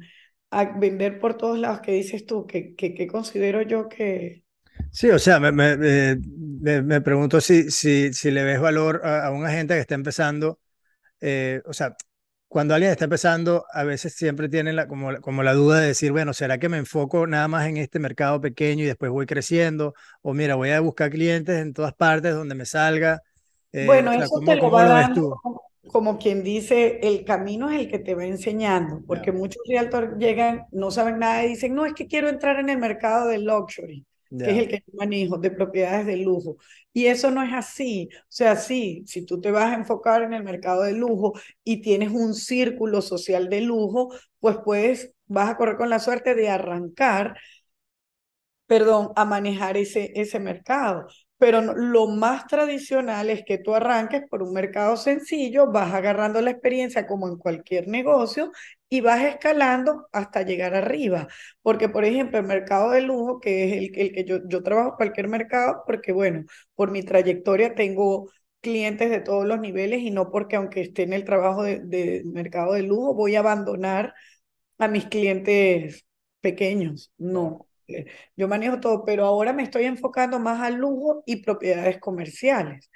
a 0.50 0.79
vender 0.79 1.21
por 1.21 1.37
todos 1.37 1.59
lados, 1.59 1.81
¿qué 1.83 1.93
dices 1.93 2.25
tú? 2.25 2.47
¿Qué, 2.47 2.75
qué, 2.75 2.95
qué 2.95 3.07
considero 3.07 3.61
yo 3.61 3.87
que, 3.91 4.45
Sí, 4.91 5.11
o 5.11 5.19
sea, 5.19 5.41
me, 5.41 5.53
me, 5.53 6.83
me, 6.83 7.01
pregunto 7.01 7.41
si, 7.41 7.71
si, 7.71 8.13
si, 8.13 8.31
le 8.31 8.43
ves 8.43 8.61
valor 8.61 9.03
a, 9.05 9.31
un 9.31 9.45
agente 9.47 9.75
que 9.75 9.81
está 9.81 9.95
empezando. 9.95 10.59
Eh, 11.21 11.63
o 11.67 11.73
sea, 11.73 11.97
cuando 12.49 12.75
alguien 12.75 12.91
está 12.91 13.05
empezando, 13.05 13.65
a 13.73 13.85
veces 13.85 14.15
siempre 14.15 14.49
tienen 14.49 14.77
la, 14.77 14.89
como, 14.89 15.21
como 15.21 15.43
la 15.43 15.55
duda 15.55 15.81
de 15.81 15.89
decir, 15.89 16.13
bueno, 16.13 16.33
¿será 16.33 16.59
que 16.59 16.69
me 16.69 16.79
enfoco 16.79 17.27
nada 17.27 17.47
más 17.49 17.69
en 17.69 17.77
este 17.77 17.99
mercado 17.99 18.41
pequeño 18.41 18.85
y 18.85 18.89
después 18.89 19.11
voy 19.11 19.27
creciendo? 19.27 19.95
O 20.23 20.35
mira, 20.35 20.57
voy 20.57 20.71
a 20.71 20.81
buscar 20.81 21.11
clientes 21.11 21.59
en 21.59 21.73
todas 21.73 21.95
partes 21.95 22.35
donde 22.35 22.55
me 22.55 22.67
salga. 22.67 23.23
Eh, 23.73 23.87
bueno, 23.87 24.13
eso 24.13 24.41
te 24.45 24.57
lo 24.57 24.71
va 24.71 24.85
dando, 24.85 25.41
como 25.87 26.19
quien 26.19 26.43
dice, 26.43 26.99
el 27.03 27.25
camino 27.25 27.71
es 27.71 27.81
el 27.81 27.89
que 27.89 27.99
te 27.99 28.15
va 28.15 28.25
enseñando, 28.25 29.02
porque 29.07 29.33
muchos 29.33 29.63
realtors 29.69 30.19
llegan, 30.19 30.67
no 30.73 30.91
saben 30.91 31.19
nada 31.19 31.45
y 31.45 31.50
dicen, 31.50 31.75
no, 31.75 31.87
es 31.87 31.95
que 31.95 32.07
quiero 32.07 32.28
entrar 32.28 32.59
en 32.59 32.69
el 32.69 32.78
mercado 32.78 33.28
del 33.28 33.45
luxury 33.45 34.04
que 34.43 34.50
es 34.52 34.58
el 34.58 34.69
que 34.69 34.78
yo 34.86 34.93
manejo, 34.97 35.38
de 35.38 35.50
propiedades 35.50 36.06
de 36.06 36.16
lujo. 36.16 36.56
Y 36.93 37.06
eso 37.06 37.30
no 37.30 37.43
es 37.43 37.52
así. 37.52 38.08
O 38.14 38.25
sea, 38.28 38.56
sí, 38.56 39.04
si 39.06 39.25
tú 39.26 39.40
te 39.40 39.50
vas 39.50 39.73
a 39.73 39.75
enfocar 39.76 40.23
en 40.23 40.32
el 40.34 40.43
mercado 40.45 40.82
de 40.82 40.93
lujo 40.93 41.32
y 41.64 41.82
tienes 41.82 42.10
un 42.12 42.34
círculo 42.34 43.02
social 43.02 43.49
de 43.50 43.60
lujo, 43.62 44.12
pues 44.40 44.56
puedes, 44.64 45.12
vas 45.26 45.50
a 45.50 45.56
correr 45.56 45.76
con 45.76 45.90
la 45.90 45.99
suerte 46.00 46.34
de 46.34 46.49
arrancar, 46.49 47.36
perdón, 48.66 49.12
a 49.16 49.25
manejar 49.25 49.76
ese, 49.76 50.12
ese 50.14 50.38
mercado. 50.38 51.06
Pero 51.38 51.62
lo 51.62 52.06
más 52.06 52.47
tradicional 52.47 53.30
es 53.30 53.43
que 53.45 53.58
tú 53.58 53.75
arranques 53.75 54.23
por 54.28 54.43
un 54.43 54.52
mercado 54.52 54.97
sencillo, 54.97 55.71
vas 55.73 55.93
agarrando 55.95 56.40
la 56.43 56.50
experiencia 56.50 57.06
como 57.06 57.28
en 57.28 57.38
cualquier 57.38 57.88
negocio 57.88 58.52
y 58.91 59.00
vas 59.03 59.23
escalando 59.25 60.09
hasta 60.13 60.43
llegar 60.43 60.75
arriba. 60.75 61.29
Porque, 61.63 61.89
por 61.89 62.05
ejemplo, 62.05 62.39
el 62.41 62.47
mercado 62.47 62.93
de 62.93 63.03
lujo, 63.03 63.41
que 63.41 63.65
es 63.87 63.93
el, 63.97 64.13
que 64.13 64.25
yo, 64.26 64.41
yo 64.49 64.63
trabajo 64.65 64.97
cualquier 64.97 65.29
mercado, 65.29 65.85
porque, 65.87 66.13
bueno, 66.13 66.45
por 66.76 66.91
mi 66.93 67.03
trayectoria 67.05 67.75
tengo 67.76 68.31
clientes 68.61 69.11
de 69.11 69.21
todos 69.21 69.47
los 69.47 69.61
niveles 69.61 70.03
y 70.03 70.11
no 70.11 70.31
porque 70.31 70.57
aunque 70.57 70.83
esté 70.83 71.05
en 71.05 71.15
el 71.15 71.25
trabajo 71.25 71.63
de, 71.63 71.81
de 71.81 72.23
mercado 72.26 72.75
de 72.75 72.83
lujo, 72.83 73.15
voy 73.15 73.37
a 73.37 73.41
abandonar 73.41 74.15
a 74.79 74.89
mis 74.89 75.07
clientes 75.07 76.07
pequeños. 76.41 77.13
No, 77.19 77.69
eh, 77.89 78.07
yo 78.37 78.49
manejo 78.49 78.81
todo, 78.81 79.05
pero 79.05 79.26
ahora 79.26 79.53
me 79.53 79.63
estoy 79.63 79.85
enfocando 79.85 80.39
más 80.39 80.61
al 80.63 80.76
lujo 80.76 81.23
y 81.26 81.43
propiedades 81.43 81.99
comerciales. 82.00 82.91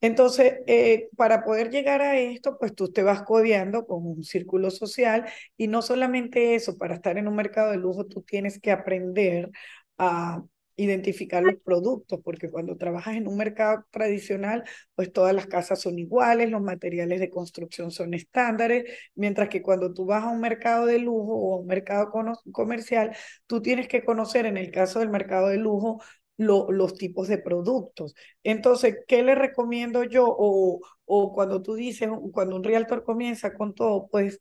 Entonces, 0.00 0.54
eh, 0.66 1.08
para 1.16 1.42
poder 1.44 1.70
llegar 1.70 2.02
a 2.02 2.18
esto, 2.18 2.58
pues 2.58 2.74
tú 2.74 2.92
te 2.92 3.02
vas 3.02 3.22
codeando 3.22 3.86
con 3.86 4.06
un 4.06 4.22
círculo 4.24 4.70
social 4.70 5.26
y 5.56 5.68
no 5.68 5.82
solamente 5.82 6.54
eso, 6.54 6.76
para 6.76 6.94
estar 6.94 7.16
en 7.18 7.28
un 7.28 7.34
mercado 7.36 7.70
de 7.72 7.78
lujo, 7.78 8.06
tú 8.06 8.22
tienes 8.22 8.60
que 8.60 8.70
aprender 8.72 9.50
a 9.98 10.42
identificar 10.78 11.42
los 11.42 11.54
productos, 11.64 12.20
porque 12.22 12.50
cuando 12.50 12.76
trabajas 12.76 13.16
en 13.16 13.26
un 13.26 13.38
mercado 13.38 13.86
tradicional, 13.90 14.62
pues 14.94 15.10
todas 15.10 15.34
las 15.34 15.46
casas 15.46 15.80
son 15.80 15.98
iguales, 15.98 16.50
los 16.50 16.60
materiales 16.60 17.18
de 17.18 17.30
construcción 17.30 17.90
son 17.90 18.12
estándares, 18.12 18.84
mientras 19.14 19.48
que 19.48 19.62
cuando 19.62 19.94
tú 19.94 20.04
vas 20.04 20.24
a 20.24 20.28
un 20.28 20.40
mercado 20.40 20.84
de 20.84 20.98
lujo 20.98 21.32
o 21.34 21.56
un 21.60 21.66
mercado 21.66 22.10
comercial, 22.52 23.16
tú 23.46 23.62
tienes 23.62 23.88
que 23.88 24.04
conocer, 24.04 24.44
en 24.44 24.58
el 24.58 24.70
caso 24.70 24.98
del 24.98 25.08
mercado 25.08 25.48
de 25.48 25.56
lujo, 25.56 26.02
los 26.36 26.94
tipos 26.94 27.28
de 27.28 27.38
productos. 27.38 28.14
Entonces, 28.42 28.96
¿qué 29.08 29.22
le 29.22 29.34
recomiendo 29.34 30.04
yo? 30.04 30.26
O, 30.28 30.80
o 31.06 31.32
cuando 31.32 31.62
tú 31.62 31.74
dices, 31.74 32.08
cuando 32.32 32.56
un 32.56 32.64
realtor 32.64 33.04
comienza 33.04 33.54
con 33.54 33.74
todo, 33.74 34.08
pues 34.08 34.40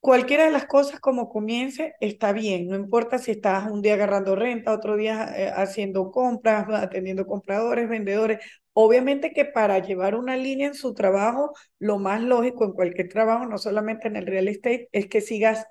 Cualquiera 0.00 0.44
de 0.44 0.50
las 0.50 0.66
cosas 0.66 1.00
como 1.00 1.30
comience 1.30 1.94
está 1.98 2.32
bien, 2.32 2.68
no 2.68 2.76
importa 2.76 3.18
si 3.18 3.30
estás 3.30 3.70
un 3.70 3.80
día 3.80 3.94
agarrando 3.94 4.36
renta, 4.36 4.72
otro 4.74 4.96
día 4.96 5.32
eh, 5.34 5.50
haciendo 5.56 6.10
compras, 6.10 6.66
atendiendo 6.70 7.26
compradores, 7.26 7.88
vendedores. 7.88 8.38
Obviamente 8.74 9.32
que 9.32 9.46
para 9.46 9.78
llevar 9.78 10.14
una 10.14 10.36
línea 10.36 10.66
en 10.68 10.74
su 10.74 10.92
trabajo, 10.92 11.52
lo 11.78 11.98
más 11.98 12.20
lógico 12.22 12.64
en 12.66 12.72
cualquier 12.72 13.08
trabajo, 13.08 13.46
no 13.46 13.56
solamente 13.56 14.06
en 14.08 14.16
el 14.16 14.26
real 14.26 14.48
estate, 14.48 14.88
es 14.92 15.06
que 15.06 15.22
sigas 15.22 15.66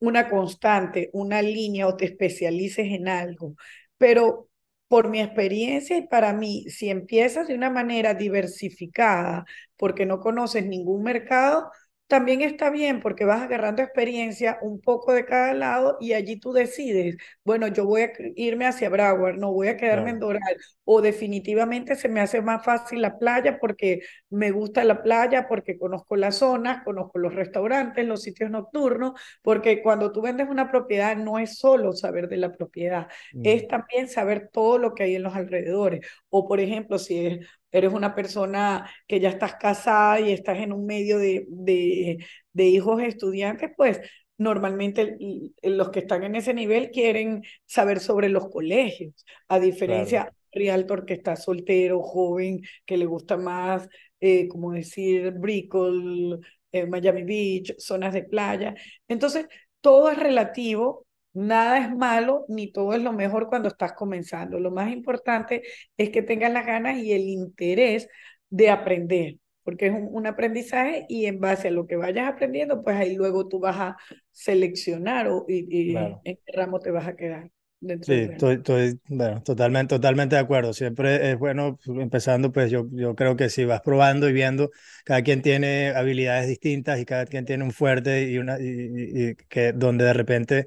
una 0.00 0.28
constante, 0.28 1.10
una 1.12 1.42
línea 1.42 1.86
o 1.86 1.96
te 1.96 2.04
especialices 2.06 2.86
en 2.92 3.08
algo. 3.08 3.54
Pero 4.02 4.48
por 4.88 5.08
mi 5.08 5.20
experiencia 5.20 5.96
y 5.96 6.06
para 6.08 6.32
mí, 6.32 6.64
si 6.68 6.90
empiezas 6.90 7.46
de 7.48 7.54
una 7.54 7.70
manera 7.70 8.14
diversificada, 8.14 9.44
porque 9.76 10.06
no 10.06 10.18
conoces 10.20 10.66
ningún 10.66 11.02
mercado, 11.04 11.70
también 12.12 12.42
está 12.42 12.68
bien 12.68 13.00
porque 13.00 13.24
vas 13.24 13.40
agarrando 13.40 13.80
experiencia 13.80 14.58
un 14.60 14.82
poco 14.82 15.14
de 15.14 15.24
cada 15.24 15.54
lado 15.54 15.96
y 15.98 16.12
allí 16.12 16.38
tú 16.38 16.52
decides, 16.52 17.16
bueno, 17.42 17.68
yo 17.68 17.86
voy 17.86 18.02
a 18.02 18.12
irme 18.36 18.66
hacia 18.66 18.90
Broward, 18.90 19.38
no 19.38 19.50
voy 19.50 19.68
a 19.68 19.78
quedarme 19.78 20.10
en 20.10 20.18
Doral, 20.18 20.58
o 20.84 21.00
definitivamente 21.00 21.96
se 21.96 22.10
me 22.10 22.20
hace 22.20 22.42
más 22.42 22.62
fácil 22.66 23.00
la 23.00 23.18
playa 23.18 23.58
porque 23.58 24.02
me 24.28 24.50
gusta 24.50 24.84
la 24.84 25.02
playa, 25.02 25.48
porque 25.48 25.78
conozco 25.78 26.16
las 26.16 26.36
zonas, 26.36 26.84
conozco 26.84 27.18
los 27.18 27.34
restaurantes, 27.34 28.06
los 28.06 28.20
sitios 28.20 28.50
nocturnos, 28.50 29.18
porque 29.40 29.80
cuando 29.82 30.12
tú 30.12 30.20
vendes 30.20 30.50
una 30.50 30.70
propiedad 30.70 31.16
no 31.16 31.38
es 31.38 31.56
solo 31.56 31.94
saber 31.94 32.28
de 32.28 32.36
la 32.36 32.52
propiedad, 32.52 33.08
es 33.42 33.64
mm. 33.64 33.68
también 33.68 34.08
saber 34.10 34.50
todo 34.52 34.76
lo 34.76 34.94
que 34.94 35.04
hay 35.04 35.14
en 35.14 35.22
los 35.22 35.34
alrededores. 35.34 36.06
O 36.28 36.46
por 36.46 36.60
ejemplo, 36.60 36.98
si 36.98 37.26
es 37.26 37.46
eres 37.72 37.92
una 37.92 38.14
persona 38.14 38.88
que 39.08 39.20
ya 39.20 39.30
estás 39.30 39.54
casada 39.56 40.20
y 40.20 40.32
estás 40.32 40.58
en 40.58 40.72
un 40.72 40.86
medio 40.86 41.18
de, 41.18 41.46
de, 41.48 42.24
de 42.52 42.64
hijos 42.64 43.02
estudiantes, 43.02 43.70
pues 43.76 44.00
normalmente 44.38 45.16
los 45.62 45.90
que 45.90 46.00
están 46.00 46.24
en 46.24 46.34
ese 46.36 46.54
nivel 46.54 46.90
quieren 46.90 47.42
saber 47.66 48.00
sobre 48.00 48.28
los 48.28 48.48
colegios, 48.50 49.14
a 49.48 49.60
diferencia 49.60 50.24
de 50.24 50.60
Realtor 50.60 51.06
que 51.06 51.14
está 51.14 51.36
soltero, 51.36 52.02
joven, 52.02 52.60
que 52.84 52.96
le 52.96 53.06
gusta 53.06 53.36
más, 53.36 53.88
eh, 54.20 54.48
como 54.48 54.72
decir, 54.72 55.32
Brickell, 55.32 56.38
eh, 56.72 56.86
Miami 56.86 57.22
Beach, 57.24 57.74
zonas 57.78 58.12
de 58.12 58.24
playa. 58.24 58.74
Entonces, 59.08 59.46
todo 59.80 60.10
es 60.10 60.18
relativo, 60.18 61.06
nada 61.32 61.78
es 61.78 61.94
malo, 61.94 62.44
ni 62.48 62.72
todo 62.72 62.94
es 62.94 63.02
lo 63.02 63.12
mejor 63.12 63.48
cuando 63.48 63.68
estás 63.68 63.92
comenzando. 63.92 64.58
Lo 64.60 64.70
más 64.70 64.92
importante 64.92 65.62
es 65.96 66.10
que 66.10 66.22
tengas 66.22 66.52
las 66.52 66.66
ganas 66.66 66.98
y 66.98 67.12
el 67.12 67.22
interés 67.22 68.08
de 68.50 68.70
aprender, 68.70 69.36
porque 69.62 69.86
es 69.86 69.92
un, 69.92 70.26
aprendizaje 70.26 71.06
y 71.08 71.26
en 71.26 71.40
base 71.40 71.68
a 71.68 71.70
lo 71.70 71.86
que 71.86 71.96
vayas 71.96 72.28
aprendiendo, 72.28 72.82
pues 72.82 72.96
ahí 72.96 73.14
luego 73.14 73.48
tú 73.48 73.60
vas 73.60 73.76
a 73.78 73.96
seleccionar 74.30 75.28
o, 75.28 75.44
y, 75.48 75.96
en 75.96 76.20
qué 76.22 76.52
ramo 76.54 76.80
te 76.80 76.90
vas 76.90 77.06
a 77.06 77.16
quedar. 77.16 77.50
Sí, 78.02 78.28
estoy, 78.38 79.00
bueno, 79.08 79.42
totalmente, 79.42 79.96
totalmente 79.96 80.36
de 80.36 80.40
acuerdo. 80.40 80.72
Siempre 80.72 81.32
es 81.32 81.38
bueno, 81.38 81.80
pues, 81.84 81.98
empezando, 81.98 82.52
pues 82.52 82.70
yo, 82.70 82.86
yo 82.92 83.16
creo 83.16 83.34
que 83.34 83.48
si 83.48 83.64
vas 83.64 83.80
probando 83.80 84.28
y 84.28 84.32
viendo, 84.32 84.70
cada 85.04 85.22
quien 85.22 85.42
tiene 85.42 85.88
habilidades 85.88 86.46
distintas 86.46 87.00
y 87.00 87.04
cada 87.04 87.26
quien 87.26 87.44
tiene 87.44 87.64
un 87.64 87.72
fuerte 87.72 88.30
y 88.30 88.38
una, 88.38 88.58
y, 88.60 89.34
que 89.48 89.72
donde 89.72 90.04
de 90.04 90.12
repente, 90.12 90.66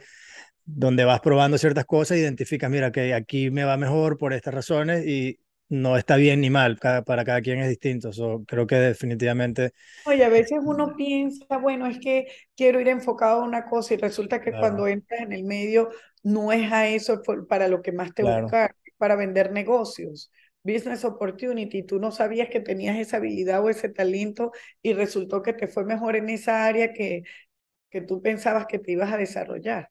donde 0.65 1.05
vas 1.05 1.21
probando 1.21 1.57
ciertas 1.57 1.85
cosas, 1.85 2.17
identificas, 2.17 2.69
mira, 2.69 2.91
que 2.91 3.13
aquí 3.13 3.51
me 3.51 3.63
va 3.63 3.77
mejor 3.77 4.17
por 4.17 4.33
estas 4.33 4.53
razones 4.53 5.05
y, 5.05 5.39
no 5.69 5.97
está 5.97 6.15
bien 6.15 6.41
ni 6.41 6.49
mal, 6.49 6.77
para 6.77 7.25
cada 7.25 7.41
quien 7.41 7.59
es 7.59 7.69
distinto. 7.69 8.11
creo 8.45 8.67
que 8.67 8.75
definitivamente. 8.75 9.71
Oye, 10.05 10.23
a 10.23 10.29
veces 10.29 10.59
uno 10.63 10.95
piensa, 10.95 11.57
bueno, 11.57 11.87
es 11.87 11.99
que 11.99 12.27
quiero 12.55 12.79
ir 12.79 12.87
enfocado 12.87 13.41
a 13.41 13.45
una 13.45 13.65
cosa 13.65 13.93
y 13.93 13.97
resulta 13.97 14.41
que 14.41 14.51
cuando 14.51 14.87
entras 14.87 15.21
en 15.21 15.33
el 15.33 15.43
medio 15.43 15.89
no 16.23 16.51
es 16.51 16.71
a 16.71 16.87
eso 16.87 17.21
para 17.47 17.67
lo 17.67 17.81
que 17.81 17.91
más 17.91 18.13
te 18.13 18.23
busca, 18.23 18.75
para 18.97 19.15
vender 19.15 19.51
negocios. 19.51 20.31
Business 20.63 21.05
opportunity, 21.05 21.83
tú 21.83 21.99
no 21.99 22.11
sabías 22.11 22.49
que 22.49 22.59
tenías 22.59 22.97
esa 22.97 23.17
habilidad 23.17 23.63
o 23.63 23.69
ese 23.69 23.89
talento 23.89 24.51
y 24.81 24.93
resultó 24.93 25.41
que 25.41 25.53
te 25.53 25.67
fue 25.67 25.85
mejor 25.85 26.15
en 26.15 26.29
esa 26.29 26.65
área 26.65 26.91
que, 26.91 27.23
que 27.89 28.01
tú 28.01 28.21
pensabas 28.21 28.65
que 28.65 28.79
te 28.79 28.91
ibas 28.91 29.13
a 29.13 29.17
desarrollar. 29.17 29.89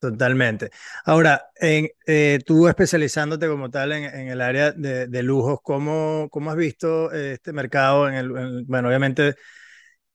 Totalmente. 0.00 0.70
Ahora, 1.04 1.50
en, 1.56 1.88
eh, 2.06 2.38
tú 2.46 2.66
especializándote 2.68 3.46
como 3.48 3.70
tal 3.70 3.92
en, 3.92 4.04
en 4.04 4.28
el 4.28 4.40
área 4.40 4.72
de, 4.72 5.08
de, 5.08 5.22
lujos, 5.22 5.58
¿cómo, 5.62 6.28
¿cómo 6.30 6.50
has 6.50 6.56
visto 6.56 7.12
eh, 7.12 7.34
este 7.34 7.52
mercado? 7.52 8.08
En 8.08 8.14
el, 8.14 8.64
bueno, 8.64 8.88
obviamente, 8.88 9.34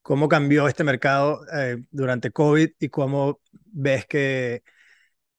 ¿cómo 0.02 0.28
cambió 0.28 0.68
este 0.68 0.84
mercado 0.84 1.42
eh, 1.54 1.78
durante 1.92 2.32
COVID 2.32 2.70
y 2.80 2.88
cómo 2.90 3.40
ves 3.66 4.06
que, 4.06 4.64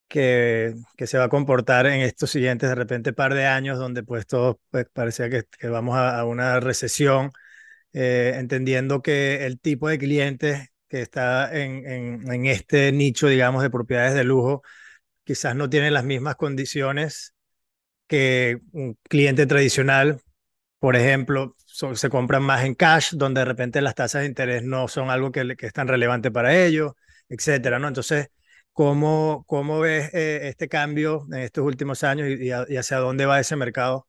que, 0.08 0.76
que, 0.98 1.08
se 1.08 1.18
va 1.18 1.26
a 1.26 1.30
comportar 1.30 1.88
en 1.88 2.02
estos 2.02 2.32
siguientes, 2.32 2.70
de 2.70 2.76
repente, 2.76 3.14
par 3.14 3.34
de 3.34 3.48
años, 3.48 3.80
donde 3.80 4.04
pues 4.04 4.28
todo 4.28 4.62
pues, 4.72 4.88
parecía 4.94 5.30
que, 5.30 5.44
que 5.60 5.68
vamos 5.70 5.98
a, 5.98 6.20
a, 6.20 6.26
una 6.26 6.60
recesión, 6.62 7.32
entendiendo 7.94 9.02
que 9.02 9.46
el 9.46 9.60
tipo 9.60 9.90
de 9.90 9.98
clientes 10.00 10.70
que 10.88 11.02
está 11.02 11.56
en, 11.58 11.86
en, 12.32 12.46
este 12.46 12.92
nicho, 12.92 13.28
digamos, 13.28 13.64
de 13.64 13.70
propiedades 13.70 14.14
de 14.14 14.24
lujo, 14.24 14.64
quizás 15.24 15.56
no 15.56 15.70
tiene 15.70 15.92
las 15.92 16.06
mismas 16.06 16.36
condiciones 16.36 17.34
que 18.08 18.60
un 18.72 18.98
cliente 19.04 19.46
tradicional. 19.46 20.22
Por 20.80 20.96
ejemplo, 20.96 21.56
se 21.66 22.10
compran 22.10 22.44
más 22.44 22.64
en 22.66 22.76
cash, 22.76 23.14
donde 23.14 23.42
de 23.42 23.46
repente 23.46 23.82
las 23.82 23.96
tasas 23.96 24.22
de 24.22 24.28
interés 24.28 24.64
no 24.64 24.88
son 24.88 25.10
algo 25.10 25.32
que, 25.32 25.56
que 25.58 25.68
es 25.68 25.74
tan 25.74 25.88
relevante 25.88 26.32
para 26.32 26.56
ellos, 26.66 26.94
etcétera, 27.30 27.80
¿no? 27.80 27.88
Entonces, 27.88 28.30
¿cómo, 28.74 29.44
cómo 29.48 29.80
ves 29.80 30.14
eh, 30.14 30.42
este 30.44 30.68
cambio 30.70 31.26
en 31.32 31.40
estos 31.40 31.66
últimos 31.66 32.04
años 32.04 32.30
y, 32.30 32.48
y 32.48 32.78
hacia 32.78 32.98
dónde 32.98 33.26
va 33.26 33.40
ese 33.40 33.56
mercado? 33.56 34.08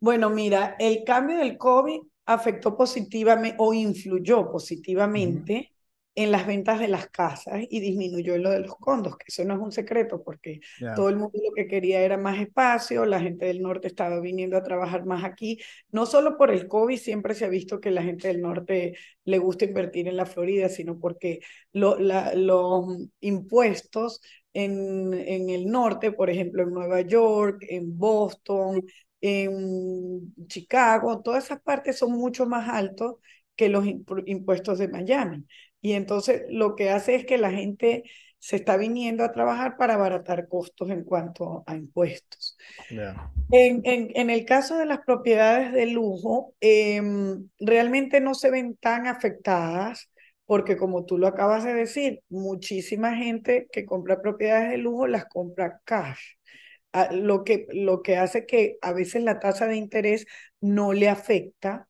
Bueno, 0.00 0.28
mira, 0.30 0.76
el 0.78 1.04
cambio 1.04 1.38
del 1.38 1.56
COVID 1.56 2.00
afectó 2.26 2.76
positivamente 2.76 3.56
o 3.58 3.72
influyó 3.74 4.50
positivamente 4.50 5.72
en 6.14 6.32
las 6.32 6.46
ventas 6.46 6.80
de 6.80 6.88
las 6.88 7.08
casas 7.10 7.60
y 7.68 7.78
disminuyó 7.80 8.38
lo 8.38 8.50
de 8.50 8.60
los 8.60 8.76
condos, 8.76 9.16
que 9.18 9.26
eso 9.28 9.44
no 9.44 9.54
es 9.54 9.60
un 9.60 9.70
secreto 9.72 10.22
porque 10.24 10.60
todo 10.94 11.10
el 11.10 11.16
mundo 11.16 11.38
lo 11.44 11.52
que 11.54 11.68
quería 11.68 12.00
era 12.00 12.16
más 12.16 12.40
espacio, 12.40 13.04
la 13.04 13.20
gente 13.20 13.44
del 13.46 13.60
norte 13.60 13.86
estaba 13.88 14.18
viniendo 14.20 14.56
a 14.56 14.62
trabajar 14.62 15.04
más 15.04 15.24
aquí, 15.24 15.60
no 15.90 16.06
solo 16.06 16.38
por 16.38 16.50
el 16.50 16.68
COVID, 16.68 16.96
siempre 16.96 17.34
se 17.34 17.44
ha 17.44 17.48
visto 17.48 17.80
que 17.80 17.90
la 17.90 18.02
gente 18.02 18.28
del 18.28 18.40
norte 18.40 18.96
le 19.24 19.38
gusta 19.38 19.66
invertir 19.66 20.08
en 20.08 20.16
la 20.16 20.24
Florida, 20.24 20.70
sino 20.70 20.98
porque 20.98 21.40
lo, 21.72 21.98
los 21.98 22.86
impuestos 23.20 24.22
en, 24.54 25.12
en 25.12 25.50
el 25.50 25.66
norte, 25.66 26.12
por 26.12 26.30
ejemplo, 26.30 26.62
en 26.62 26.70
Nueva 26.72 27.02
York, 27.02 27.62
en 27.68 27.98
Boston, 27.98 28.82
en 29.20 30.34
Chicago, 30.46 31.22
todas 31.22 31.44
esas 31.44 31.60
partes 31.62 31.98
son 31.98 32.12
mucho 32.12 32.46
más 32.46 32.68
altos 32.68 33.16
que 33.56 33.68
los 33.68 33.86
impuestos 34.26 34.78
de 34.78 34.88
Miami. 34.88 35.44
Y 35.80 35.92
entonces 35.92 36.42
lo 36.48 36.74
que 36.76 36.90
hace 36.90 37.14
es 37.14 37.26
que 37.26 37.38
la 37.38 37.50
gente 37.50 38.04
se 38.38 38.56
está 38.56 38.76
viniendo 38.76 39.24
a 39.24 39.32
trabajar 39.32 39.76
para 39.76 39.94
abaratar 39.94 40.48
costos 40.48 40.90
en 40.90 41.04
cuanto 41.04 41.64
a 41.66 41.74
impuestos. 41.74 42.56
En, 43.50 43.82
en, 43.82 44.30
el 44.30 44.44
caso 44.44 44.76
de 44.76 44.86
las 44.86 45.00
propiedades 45.00 45.72
de 45.72 45.86
lujo, 45.86 46.54
em, 46.60 47.48
realmente 47.58 48.20
no 48.20 48.34
se 48.34 48.50
ven 48.50 48.76
tan 48.76 49.06
afectadas 49.06 50.10
porque 50.44 50.76
como 50.76 51.04
tú 51.04 51.18
lo 51.18 51.26
acabas 51.26 51.64
de 51.64 51.74
decir, 51.74 52.22
muchísima 52.28 53.16
gente 53.16 53.66
que 53.72 53.84
compra 53.84 54.22
propiedades 54.22 54.70
de 54.70 54.78
lujo 54.78 55.08
las 55.08 55.26
compra 55.26 55.80
cash 55.84 56.35
lo 57.12 57.44
que, 57.44 57.66
lo 57.72 58.02
que 58.02 58.16
hace 58.16 58.46
que 58.46 58.78
a 58.82 58.92
veces 58.92 59.22
la 59.22 59.38
tasa 59.40 59.66
de 59.66 59.76
interés 59.76 60.26
no 60.60 60.92
le 60.92 61.08
afecta 61.08 61.88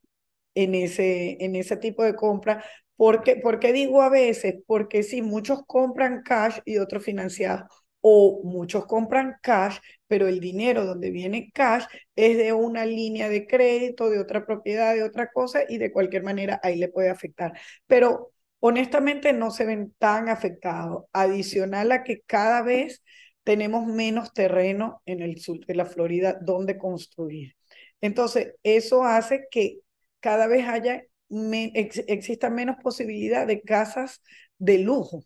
en 0.55 0.75
ese, 0.75 1.37
en 1.45 1.57
ese 1.57 1.77
tipo 1.77 2.03
de 2.05 2.14
compra. 2.16 2.64
¿Por 2.97 3.23
qué, 3.23 3.37
¿Por 3.37 3.59
qué 3.61 3.73
digo 3.73 4.03
a 4.03 4.09
veces? 4.11 4.57
Porque 4.66 5.03
si 5.03 5.23
muchos 5.23 5.62
compran 5.66 6.23
cash 6.23 6.59
y 6.64 6.79
otros 6.79 7.05
financiados, 7.05 7.69
o 8.01 8.40
muchos 8.45 8.87
compran 8.87 9.35
cash, 9.42 9.79
pero 10.07 10.29
el 10.29 10.38
dinero 10.40 10.87
donde 10.87 11.11
viene 11.11 11.51
cash 11.53 11.85
es 12.14 12.37
de 12.37 12.53
una 12.53 12.87
línea 12.87 13.29
de 13.29 13.47
crédito, 13.47 14.11
de 14.11 14.21
otra 14.21 14.47
propiedad, 14.47 14.95
de 14.95 15.03
otra 15.03 15.31
cosa, 15.33 15.62
y 15.69 15.79
de 15.79 15.90
cualquier 15.92 16.23
manera 16.23 16.61
ahí 16.62 16.77
le 16.77 16.88
puede 16.88 17.11
afectar. 17.11 17.53
Pero 17.87 18.33
honestamente 18.61 19.33
no 19.33 19.51
se 19.51 19.64
ven 19.66 19.92
tan 19.99 20.29
afectados. 20.29 21.05
Adicional 21.12 21.90
a 21.92 22.05
que 22.05 22.21
cada 22.27 22.62
vez 22.62 23.03
tenemos 23.46 23.87
menos 23.87 24.32
terreno 24.32 25.02
en 25.06 25.22
el 25.22 25.40
sur 25.40 25.64
de 25.64 25.76
la 25.76 25.87
Florida 25.87 26.37
donde 26.42 26.78
construir. 26.78 27.54
Entonces, 28.00 28.54
eso 28.64 29.04
hace 29.04 29.46
que 29.52 29.78
cada 30.18 30.48
vez 30.48 30.66
haya 30.66 31.04
exista 31.30 32.50
menos 32.50 32.76
posibilidad 32.82 33.46
de 33.46 33.62
casas 33.62 34.20
de 34.59 34.78
lujo, 34.78 35.24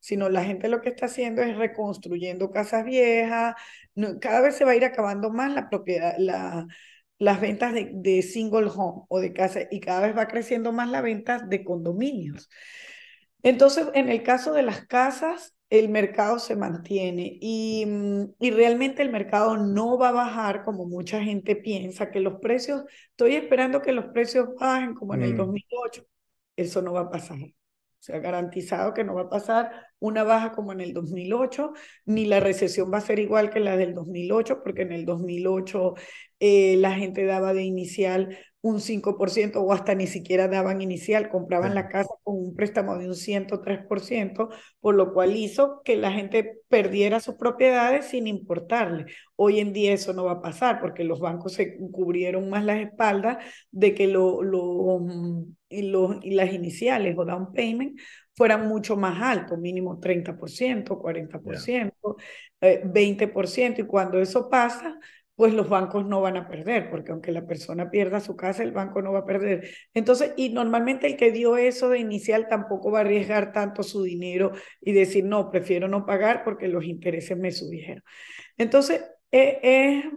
sino 0.00 0.28
la 0.28 0.44
gente 0.44 0.68
lo 0.68 0.82
que 0.82 0.90
está 0.90 1.06
haciendo 1.06 1.42
es 1.42 1.56
reconstruyendo 1.56 2.50
casas 2.50 2.84
viejas, 2.84 3.54
cada 4.20 4.42
vez 4.42 4.56
se 4.56 4.64
va 4.66 4.72
a 4.72 4.76
ir 4.76 4.84
acabando 4.84 5.30
más 5.30 5.54
la 5.54 5.70
propiedad, 5.70 6.16
la, 6.18 6.66
las 7.18 7.40
ventas 7.40 7.72
de, 7.72 7.90
de 7.94 8.22
single 8.22 8.68
home 8.74 9.04
o 9.08 9.20
de 9.20 9.32
casa 9.32 9.60
y 9.70 9.80
cada 9.80 10.06
vez 10.06 10.16
va 10.16 10.28
creciendo 10.28 10.72
más 10.72 10.90
la 10.90 11.00
venta 11.00 11.38
de 11.38 11.64
condominios. 11.64 12.50
Entonces, 13.42 13.88
en 13.94 14.10
el 14.10 14.22
caso 14.22 14.52
de 14.52 14.62
las 14.62 14.86
casas, 14.86 15.54
el 15.70 15.88
mercado 15.90 16.38
se 16.38 16.56
mantiene 16.56 17.38
y, 17.40 17.84
mm, 17.86 18.34
y, 18.40 18.50
realmente 18.50 19.02
el 19.02 19.10
mercado 19.10 19.56
no 19.56 19.98
va 19.98 20.08
a 20.10 20.12
bajar 20.12 20.64
como 20.64 20.86
mucha 20.86 21.22
gente 21.22 21.56
piensa, 21.56 22.10
que 22.10 22.20
los 22.20 22.40
precios, 22.40 22.84
estoy 23.10 23.34
esperando 23.36 23.82
que 23.82 23.92
los 23.92 24.06
precios 24.06 24.48
bajen 24.58 24.94
como 24.94 25.14
en 25.14 25.22
el 25.22 25.36
2008, 25.36 26.02
mm. 26.02 26.04
eso 26.56 26.82
no 26.82 26.92
va 26.92 27.00
a 27.02 27.10
pasar. 27.10 27.38
O 28.00 28.00
sea, 28.00 28.20
garantizado 28.20 28.94
que 28.94 29.02
no 29.02 29.14
va 29.14 29.22
a 29.22 29.28
pasar 29.28 29.72
una 29.98 30.22
baja 30.22 30.52
como 30.52 30.72
en 30.72 30.80
el 30.80 30.94
2008, 30.94 31.72
ni 32.04 32.26
la 32.26 32.38
recesión 32.38 32.92
va 32.92 32.98
a 32.98 33.00
ser 33.00 33.18
igual 33.18 33.50
que 33.50 33.58
la 33.58 33.76
del 33.76 33.92
2008, 33.94 34.62
porque 34.62 34.82
en 34.82 34.92
el 34.92 35.04
2008 35.04 35.94
eh, 36.38 36.76
la 36.76 36.92
gente 36.92 37.24
daba 37.24 37.52
de 37.54 37.64
inicial 37.64 38.38
un 38.60 38.80
5% 38.80 39.62
o 39.62 39.72
hasta 39.72 39.94
ni 39.94 40.06
siquiera 40.06 40.48
daban 40.48 40.82
inicial, 40.82 41.28
compraban 41.28 41.74
la 41.74 41.88
casa 41.88 42.10
con 42.24 42.36
un 42.38 42.54
préstamo 42.54 42.98
de 42.98 43.06
un 43.06 43.14
103%, 43.14 44.48
por 44.80 44.94
lo 44.94 45.12
cual 45.12 45.36
hizo 45.36 45.80
que 45.84 45.96
la 45.96 46.10
gente 46.10 46.60
perdiera 46.68 47.20
sus 47.20 47.36
propiedades 47.36 48.06
sin 48.06 48.26
importarle. 48.26 49.06
Hoy 49.36 49.60
en 49.60 49.72
día 49.72 49.92
eso 49.92 50.12
no 50.12 50.24
va 50.24 50.32
a 50.32 50.42
pasar 50.42 50.80
porque 50.80 51.04
los 51.04 51.20
bancos 51.20 51.52
se 51.52 51.76
cubrieron 51.92 52.50
más 52.50 52.64
las 52.64 52.80
espaldas 52.80 53.38
de 53.70 53.94
que 53.94 54.08
lo, 54.08 54.42
lo, 54.42 55.06
y, 55.68 55.92
y 56.22 56.34
las 56.34 56.52
iniciales 56.52 57.16
o 57.16 57.24
down 57.24 57.52
payment 57.52 57.98
fueran 58.34 58.68
mucho 58.68 58.96
más 58.96 59.20
altos, 59.20 59.58
mínimo 59.58 59.98
30%, 60.00 60.96
40%, 60.96 62.16
20%, 62.60 63.80
y 63.80 63.86
cuando 63.86 64.20
eso 64.20 64.48
pasa, 64.48 64.96
pues 65.38 65.54
los 65.54 65.68
bancos 65.68 66.04
no 66.04 66.20
van 66.20 66.36
a 66.36 66.48
perder, 66.48 66.90
porque 66.90 67.12
aunque 67.12 67.30
la 67.30 67.46
persona 67.46 67.92
pierda 67.92 68.18
su 68.18 68.34
casa, 68.34 68.64
el 68.64 68.72
banco 68.72 69.02
no 69.02 69.12
va 69.12 69.20
a 69.20 69.24
perder. 69.24 69.70
Entonces, 69.94 70.34
y 70.36 70.48
normalmente 70.48 71.06
el 71.06 71.16
que 71.16 71.30
dio 71.30 71.56
eso 71.56 71.88
de 71.90 72.00
inicial 72.00 72.48
tampoco 72.48 72.90
va 72.90 72.98
a 72.98 73.00
arriesgar 73.02 73.52
tanto 73.52 73.84
su 73.84 74.02
dinero 74.02 74.50
y 74.80 74.90
decir, 74.90 75.24
no, 75.24 75.48
prefiero 75.48 75.86
no 75.86 76.04
pagar 76.04 76.42
porque 76.42 76.66
los 76.66 76.84
intereses 76.84 77.38
me 77.38 77.52
subieron. 77.52 78.02
Entonces, 78.56 79.04
eh, 79.30 80.10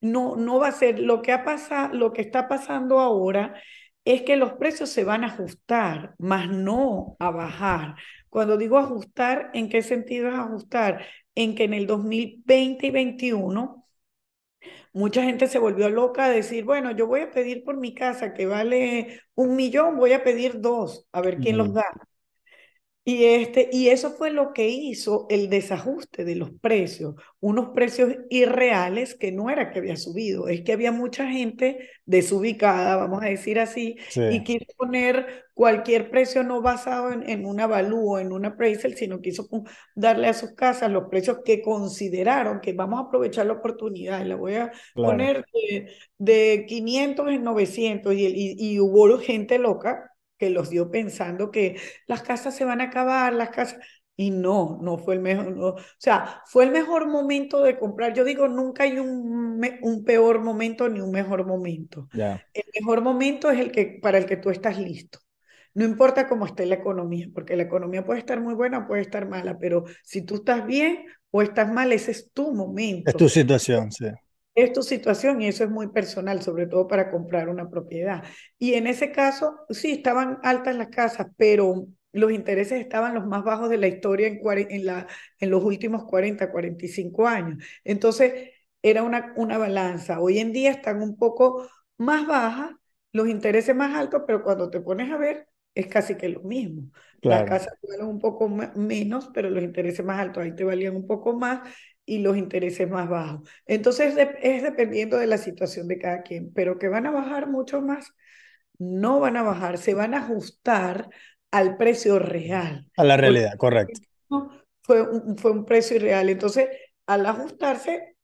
no, 0.00 0.34
no 0.36 0.58
va 0.60 0.68
a 0.68 0.72
ser 0.72 0.98
lo 0.98 1.20
que 1.20 1.32
ha 1.32 1.44
pasado, 1.44 1.94
lo 1.94 2.14
que 2.14 2.22
está 2.22 2.48
pasando 2.48 3.00
ahora 3.00 3.60
es 4.06 4.22
que 4.22 4.36
los 4.36 4.54
precios 4.54 4.88
se 4.88 5.04
van 5.04 5.24
a 5.24 5.26
ajustar, 5.26 6.14
más 6.18 6.48
no 6.48 7.16
a 7.18 7.30
bajar. 7.30 7.96
Cuando 8.30 8.56
digo 8.56 8.78
ajustar, 8.78 9.50
¿en 9.52 9.68
qué 9.68 9.82
sentido 9.82 10.30
es 10.30 10.34
ajustar? 10.36 11.04
En 11.34 11.54
que 11.54 11.64
en 11.64 11.74
el 11.74 11.86
2020 11.86 12.86
y 12.86 12.90
2021 12.90 13.83
mucha 14.94 15.22
gente 15.24 15.48
se 15.48 15.58
volvió 15.58 15.90
loca 15.90 16.26
a 16.26 16.30
decir, 16.30 16.64
bueno, 16.64 16.92
yo 16.92 17.06
voy 17.06 17.20
a 17.22 17.30
pedir 17.32 17.64
por 17.64 17.76
mi 17.76 17.94
casa 17.94 18.32
que 18.34 18.46
vale 18.46 19.20
un 19.34 19.56
millón, 19.56 19.96
voy 19.98 20.12
a 20.14 20.24
pedir 20.24 20.60
dos, 20.60 21.06
a 21.12 21.20
ver 21.20 21.40
quién 21.40 21.58
los 21.58 21.74
da. 21.74 21.84
Y, 23.06 23.24
este, 23.24 23.68
y 23.70 23.88
eso 23.88 24.12
fue 24.12 24.30
lo 24.30 24.54
que 24.54 24.66
hizo 24.68 25.26
el 25.28 25.50
desajuste 25.50 26.24
de 26.24 26.36
los 26.36 26.52
precios, 26.52 27.14
unos 27.38 27.68
precios 27.74 28.14
irreales 28.30 29.14
que 29.14 29.30
no 29.30 29.50
era 29.50 29.70
que 29.70 29.80
había 29.80 29.98
subido, 29.98 30.48
es 30.48 30.62
que 30.62 30.72
había 30.72 30.90
mucha 30.90 31.28
gente 31.28 31.90
desubicada, 32.06 32.96
vamos 32.96 33.22
a 33.22 33.26
decir 33.26 33.60
así, 33.60 33.98
y 34.32 34.42
quiso 34.42 34.64
poner 34.78 35.44
cualquier 35.52 36.10
precio 36.10 36.44
no 36.44 36.62
basado 36.62 37.12
en, 37.12 37.28
en 37.28 37.44
un 37.44 37.60
avalúo, 37.60 38.18
en 38.18 38.32
un 38.32 38.46
appraisal, 38.46 38.94
sino 38.96 39.20
quiso 39.20 39.48
darle 39.94 40.28
a 40.28 40.32
sus 40.34 40.52
casas 40.52 40.90
los 40.90 41.10
precios 41.10 41.40
que 41.44 41.60
consideraron 41.60 42.62
que 42.62 42.72
vamos 42.72 43.00
a 43.00 43.06
aprovechar 43.08 43.44
la 43.44 43.52
oportunidad, 43.52 44.24
la 44.24 44.36
voy 44.36 44.54
a 44.54 44.72
poner 44.94 45.44
de, 46.18 46.64
500 46.66 47.28
en 47.28 47.44
900 47.44 48.14
y, 48.14 48.26
y, 48.26 48.56
y 48.58 48.80
hubo 48.80 49.18
gente 49.18 49.58
loca 49.58 50.13
que 50.38 50.50
los 50.50 50.70
dio 50.70 50.90
pensando 50.90 51.50
que 51.50 51.80
las 52.06 52.22
casas 52.22 52.56
se 52.56 52.64
van 52.64 52.80
a 52.80 52.84
acabar, 52.84 53.32
las 53.32 53.50
casas... 53.50 53.78
Y 54.16 54.30
no, 54.30 54.78
no 54.80 54.96
fue 54.96 55.14
el 55.14 55.20
mejor, 55.20 55.58
o 55.58 55.76
sea, 55.98 56.40
fue 56.46 56.62
el 56.62 56.70
mejor 56.70 57.08
momento 57.08 57.64
de 57.64 57.76
comprar. 57.76 58.14
Yo 58.14 58.22
digo, 58.22 58.46
nunca 58.46 58.84
hay 58.84 58.96
un, 59.00 59.60
un 59.82 60.04
peor 60.04 60.40
momento 60.40 60.88
ni 60.88 61.00
un 61.00 61.10
mejor 61.10 61.44
momento. 61.44 62.08
El 62.52 62.62
mejor 62.80 63.02
momento 63.02 63.50
es 63.50 63.58
el 63.58 63.72
que, 63.72 63.98
para 64.00 64.18
el 64.18 64.26
que 64.26 64.36
tú 64.36 64.50
estás 64.50 64.78
listo. 64.78 65.18
No 65.74 65.84
importa 65.84 66.28
cómo 66.28 66.46
esté 66.46 66.64
la 66.66 66.76
economía, 66.76 67.26
porque 67.34 67.56
la 67.56 67.64
economía 67.64 68.04
puede 68.04 68.20
estar 68.20 68.40
muy 68.40 68.54
buena, 68.54 68.86
puede 68.86 69.02
estar 69.02 69.28
mala, 69.28 69.58
pero 69.58 69.82
si 70.04 70.22
tú 70.22 70.36
estás 70.36 70.64
bien 70.64 71.06
o 71.32 71.42
estás 71.42 71.72
mal, 71.72 71.92
ese 71.92 72.12
es 72.12 72.30
tu 72.32 72.54
momento. 72.54 73.10
Es 73.10 73.16
tu 73.16 73.28
situación, 73.28 73.90
sí 73.90 74.06
es 74.54 74.72
tu 74.72 74.82
situación 74.82 75.42
y 75.42 75.48
eso 75.48 75.64
es 75.64 75.70
muy 75.70 75.88
personal, 75.88 76.42
sobre 76.42 76.66
todo 76.66 76.86
para 76.86 77.10
comprar 77.10 77.48
una 77.48 77.68
propiedad. 77.70 78.24
Y 78.58 78.74
en 78.74 78.86
ese 78.86 79.10
caso, 79.12 79.60
sí, 79.70 79.92
estaban 79.92 80.38
altas 80.42 80.76
las 80.76 80.88
casas, 80.88 81.28
pero 81.36 81.86
los 82.12 82.30
intereses 82.32 82.80
estaban 82.80 83.14
los 83.14 83.26
más 83.26 83.42
bajos 83.44 83.68
de 83.70 83.78
la 83.78 83.88
historia 83.88 84.28
en, 84.28 84.40
en, 84.70 84.86
la, 84.86 85.06
en 85.40 85.50
los 85.50 85.64
últimos 85.64 86.04
40, 86.04 86.50
45 86.52 87.26
años. 87.26 87.64
Entonces, 87.82 88.50
era 88.82 89.02
una, 89.02 89.32
una 89.36 89.58
balanza. 89.58 90.20
Hoy 90.20 90.38
en 90.38 90.52
día 90.52 90.70
están 90.70 91.02
un 91.02 91.16
poco 91.16 91.68
más 91.96 92.26
bajas, 92.26 92.72
los 93.12 93.28
intereses 93.28 93.74
más 93.74 93.94
altos, 93.96 94.22
pero 94.26 94.42
cuando 94.42 94.70
te 94.70 94.80
pones 94.80 95.10
a 95.12 95.16
ver, 95.16 95.48
es 95.74 95.86
casi 95.88 96.16
que 96.16 96.28
lo 96.28 96.42
mismo. 96.42 96.90
Las 97.26 97.42
casas 97.44 97.74
valen 97.82 98.06
un 98.06 98.18
poco 98.20 98.48
menos, 98.48 99.30
pero 99.34 99.50
los 99.50 99.62
intereses 99.64 100.04
más 100.04 100.20
altos 100.20 100.42
ahí 100.44 100.54
te 100.54 100.64
valían 100.64 100.94
un 100.96 101.06
poco 101.06 101.32
más 101.38 101.68
y 102.06 102.18
los 102.18 102.36
intereses 102.36 102.88
más 102.88 103.08
bajos. 103.08 103.48
Entonces 103.66 104.14
es 104.42 104.62
dependiendo 104.62 105.16
de 105.16 105.26
la 105.26 105.38
situación 105.38 105.88
de 105.88 105.98
cada 105.98 106.22
quien, 106.22 106.52
pero 106.52 106.78
que 106.78 106.88
van 106.88 107.06
a 107.06 107.10
bajar 107.10 107.48
mucho 107.48 107.80
más, 107.80 108.12
no 108.78 109.20
van 109.20 109.36
a 109.36 109.42
bajar, 109.42 109.78
se 109.78 109.94
van 109.94 110.14
a 110.14 110.18
ajustar 110.18 111.08
al 111.50 111.76
precio 111.76 112.18
real. 112.18 112.86
A 112.96 113.04
la 113.04 113.16
realidad, 113.16 113.56
correcto. 113.56 114.00
Fue 114.82 115.02
un, 115.02 115.38
fue 115.38 115.50
un 115.52 115.64
precio 115.64 115.96
irreal. 115.96 116.28
Entonces, 116.28 116.68
al 117.06 117.24
ajustarse, 117.26 118.16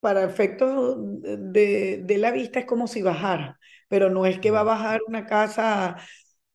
para 0.00 0.24
efectos 0.24 0.96
de, 0.98 2.02
de 2.04 2.18
la 2.18 2.30
vista, 2.30 2.60
es 2.60 2.66
como 2.66 2.86
si 2.86 3.02
bajara, 3.02 3.58
pero 3.88 4.10
no 4.10 4.26
es 4.26 4.38
que 4.38 4.50
va 4.50 4.60
a 4.60 4.64
bajar 4.64 5.00
una 5.06 5.26
casa 5.26 5.96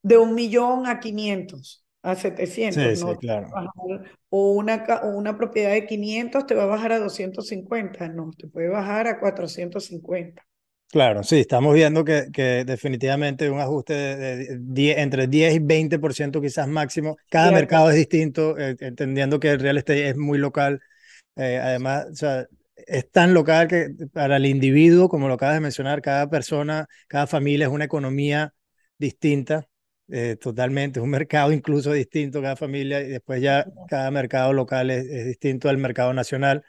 de 0.02 0.18
un 0.18 0.34
millón 0.34 0.88
a 0.88 1.00
500 1.00 1.83
a 2.04 2.16
700, 2.16 3.00
sí, 3.00 3.06
claro. 3.22 3.48
o, 4.30 4.52
una, 4.52 4.84
o 5.04 5.08
una 5.10 5.38
propiedad 5.38 5.72
de 5.72 5.86
500 5.86 6.46
te 6.46 6.54
va 6.54 6.64
a 6.64 6.68
bajar 6.68 6.92
a 6.92 7.00
250, 7.00 8.10
no, 8.10 8.32
te 8.38 8.48
puede 8.48 8.68
bajar 8.68 9.08
a 9.08 9.20
450. 9.20 10.46
Claro, 10.92 11.24
sí, 11.24 11.40
estamos 11.40 11.74
viendo 11.74 12.04
que, 12.04 12.28
que 12.32 12.66
definitivamente 12.66 13.50
un 13.50 13.60
ajuste 13.60 13.94
de, 13.94 14.92
entre 15.02 15.28
10 15.28 15.56
y 15.56 15.60
20% 15.60 16.40
quizás 16.40 16.68
máximo. 16.68 17.18
Cada 17.32 17.52
mercado 17.52 17.90
es 17.90 17.96
distinto, 17.96 18.60
eh, 18.60 18.76
entendiendo 18.80 19.40
que 19.40 19.50
el 19.50 19.60
real 19.60 19.78
estate 19.78 20.10
es 20.10 20.18
muy 20.18 20.38
local. 20.38 20.82
Eh, 21.36 21.58
además, 21.58 22.06
o 22.12 22.16
sea, 22.16 22.46
es 22.76 23.10
tan 23.10 23.34
local 23.34 23.68
que 23.68 23.90
para 24.12 24.38
el 24.38 24.46
individuo, 24.46 25.10
como 25.10 25.28
lo 25.28 25.36
acabas 25.36 25.56
de 25.56 25.62
mencionar, 25.62 26.02
cada 26.02 26.30
persona, 26.30 26.88
cada 27.08 27.26
familia 27.26 27.66
es 27.66 27.72
una 27.72 27.86
economía 27.86 28.54
distinta. 29.00 29.68
Eh, 30.10 30.36
totalmente, 30.36 31.00
es 31.00 31.04
un 31.04 31.10
mercado 31.10 31.52
incluso 31.52 31.94
distinto 31.94 32.42
cada 32.42 32.56
familia 32.56 33.02
y 33.02 33.08
después 33.08 33.42
ya 33.42 33.66
cada 33.88 34.12
mercado 34.12 34.52
local 34.54 34.92
es, 34.92 35.08
distinto 35.26 35.70
al 35.70 35.78
mercado 35.78 36.14
nacional, 36.14 36.64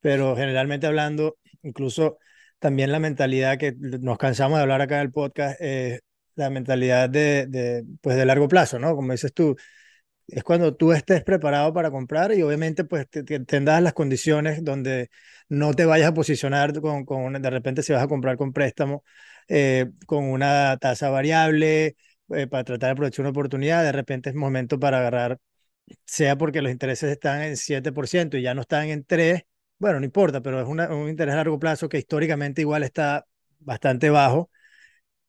pero 0.00 0.36
generalmente 0.36 0.86
hablando, 0.86 1.38
incluso 1.62 2.18
también 2.58 2.92
la 2.92 2.98
mentalidad 2.98 3.58
que 3.58 3.74
nos 3.78 4.18
cansamos 4.18 4.58
de 4.58 4.62
hablar 4.62 4.80
acá 4.82 4.96
en 4.96 5.02
el 5.02 5.12
podcast, 5.12 5.60
es 5.60 6.00
la 6.34 6.50
mentalidad 6.50 7.08
de, 7.08 7.46
de, 7.46 7.84
pues 8.00 8.16
de 8.16 8.26
largo 8.26 8.48
plazo, 8.48 8.78
¿no? 8.78 8.96
Como 8.96 9.12
dices 9.12 9.32
tú, 9.32 9.56
es 10.28 10.42
cuando 10.44 10.74
tú 10.74 10.92
estés 10.92 11.22
preparado 11.24 11.72
para 11.72 11.90
comprar 11.90 12.32
y 12.32 12.42
obviamente 12.42 12.84
pues 12.84 13.08
te, 13.08 13.22
tendrás 13.22 13.82
las 13.82 13.92
condiciones 13.92 14.64
donde 14.64 15.10
no 15.48 15.74
te 15.74 15.84
vayas 15.84 16.08
a 16.08 16.14
posicionar 16.14 16.80
con, 16.80 17.04
con 17.04 17.34
de 17.40 17.50
repente 17.50 17.82
si 17.82 17.92
vas 17.92 18.02
a 18.02 18.08
comprar 18.08 18.36
con 18.36 18.52
préstamo, 18.52 19.04
eh, 19.48 19.90
con 20.06 20.24
una 20.24 20.76
tasa 20.78 21.10
variable, 21.10 21.96
eh, 22.34 22.46
para 22.46 22.64
tratar 22.64 22.88
de 22.88 22.92
aprovechar 22.92 23.22
una 23.24 23.30
oportunidad, 23.30 23.82
de 23.84 23.92
repente 23.92 24.30
es 24.30 24.36
momento 24.36 24.78
para 24.78 24.98
agarrar, 24.98 25.38
sea 26.06 26.36
porque 26.36 26.62
los 26.62 26.72
intereses 26.72 27.10
están 27.10 27.42
en 27.42 27.56
7% 27.56 28.36
y 28.38 28.42
ya 28.42 28.54
no 28.54 28.62
están 28.62 28.88
en 28.88 29.04
3%, 29.04 29.48
bueno, 29.78 29.98
no 30.00 30.04
importa, 30.06 30.40
pero 30.40 30.60
es 30.62 30.68
un 30.68 31.08
interés 31.08 31.34
a 31.34 31.38
largo 31.38 31.58
plazo 31.58 31.88
que 31.88 31.98
históricamente 31.98 32.60
igual 32.62 32.84
está 32.84 33.26
bastante 33.58 34.10
bajo, 34.10 34.48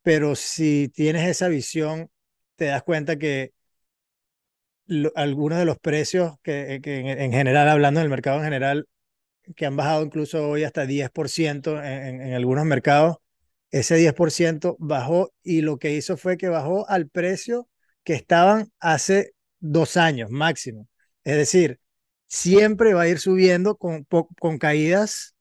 pero 0.03 0.35
si 0.35 0.89
tienes 0.89 1.27
esa 1.27 1.47
visión, 1.47 2.11
te 2.55 2.65
das 2.65 2.83
cuenta 2.83 3.17
que 3.17 3.53
algunos 5.15 5.59
de 5.59 5.65
los 5.65 5.79
precios 5.79 6.35
que, 6.43 6.79
que 6.83 6.99
en, 6.99 7.31
general, 7.31 7.69
hablando 7.69 7.99
del 7.99 8.09
mercado 8.09 8.37
en 8.37 8.43
general, 8.43 8.87
que 9.55 9.65
han 9.65 9.75
bajado 9.75 10.03
incluso 10.03 10.49
hoy 10.49 10.63
hasta 10.63 10.85
10% 10.85 11.81
en, 11.83 12.21
en 12.21 12.33
algunos 12.33 12.65
mercados, 12.65 13.17
ese 13.73 13.97
10% 13.97 14.75
bajó 14.77 15.33
y 15.41 15.61
lo 15.61 15.77
que 15.77 15.95
hizo 15.95 16.15
fue 16.15 16.37
que 16.37 16.47
bajó 16.47 16.87
al 16.87 17.09
precio 17.09 17.67
que 18.03 18.13
estaban 18.13 18.71
hace 18.79 19.33
dos 19.59 19.97
años 19.97 20.29
máximo. 20.29 20.87
Es 21.23 21.37
decir, 21.37 21.79
siempre 22.27 22.93
va 22.93 23.01
a 23.01 23.07
ir 23.07 23.17
subiendo 23.17 23.75
con, 23.75 24.05
con 24.39 24.59
caídas 24.59 25.35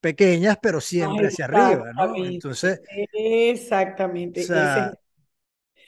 pequeñas, 0.00 0.56
pero 0.62 0.80
siempre 0.80 1.26
hacia 1.26 1.44
arriba, 1.44 1.92
¿no? 1.94 2.16
Entonces, 2.16 2.80
exactamente. 3.12 4.46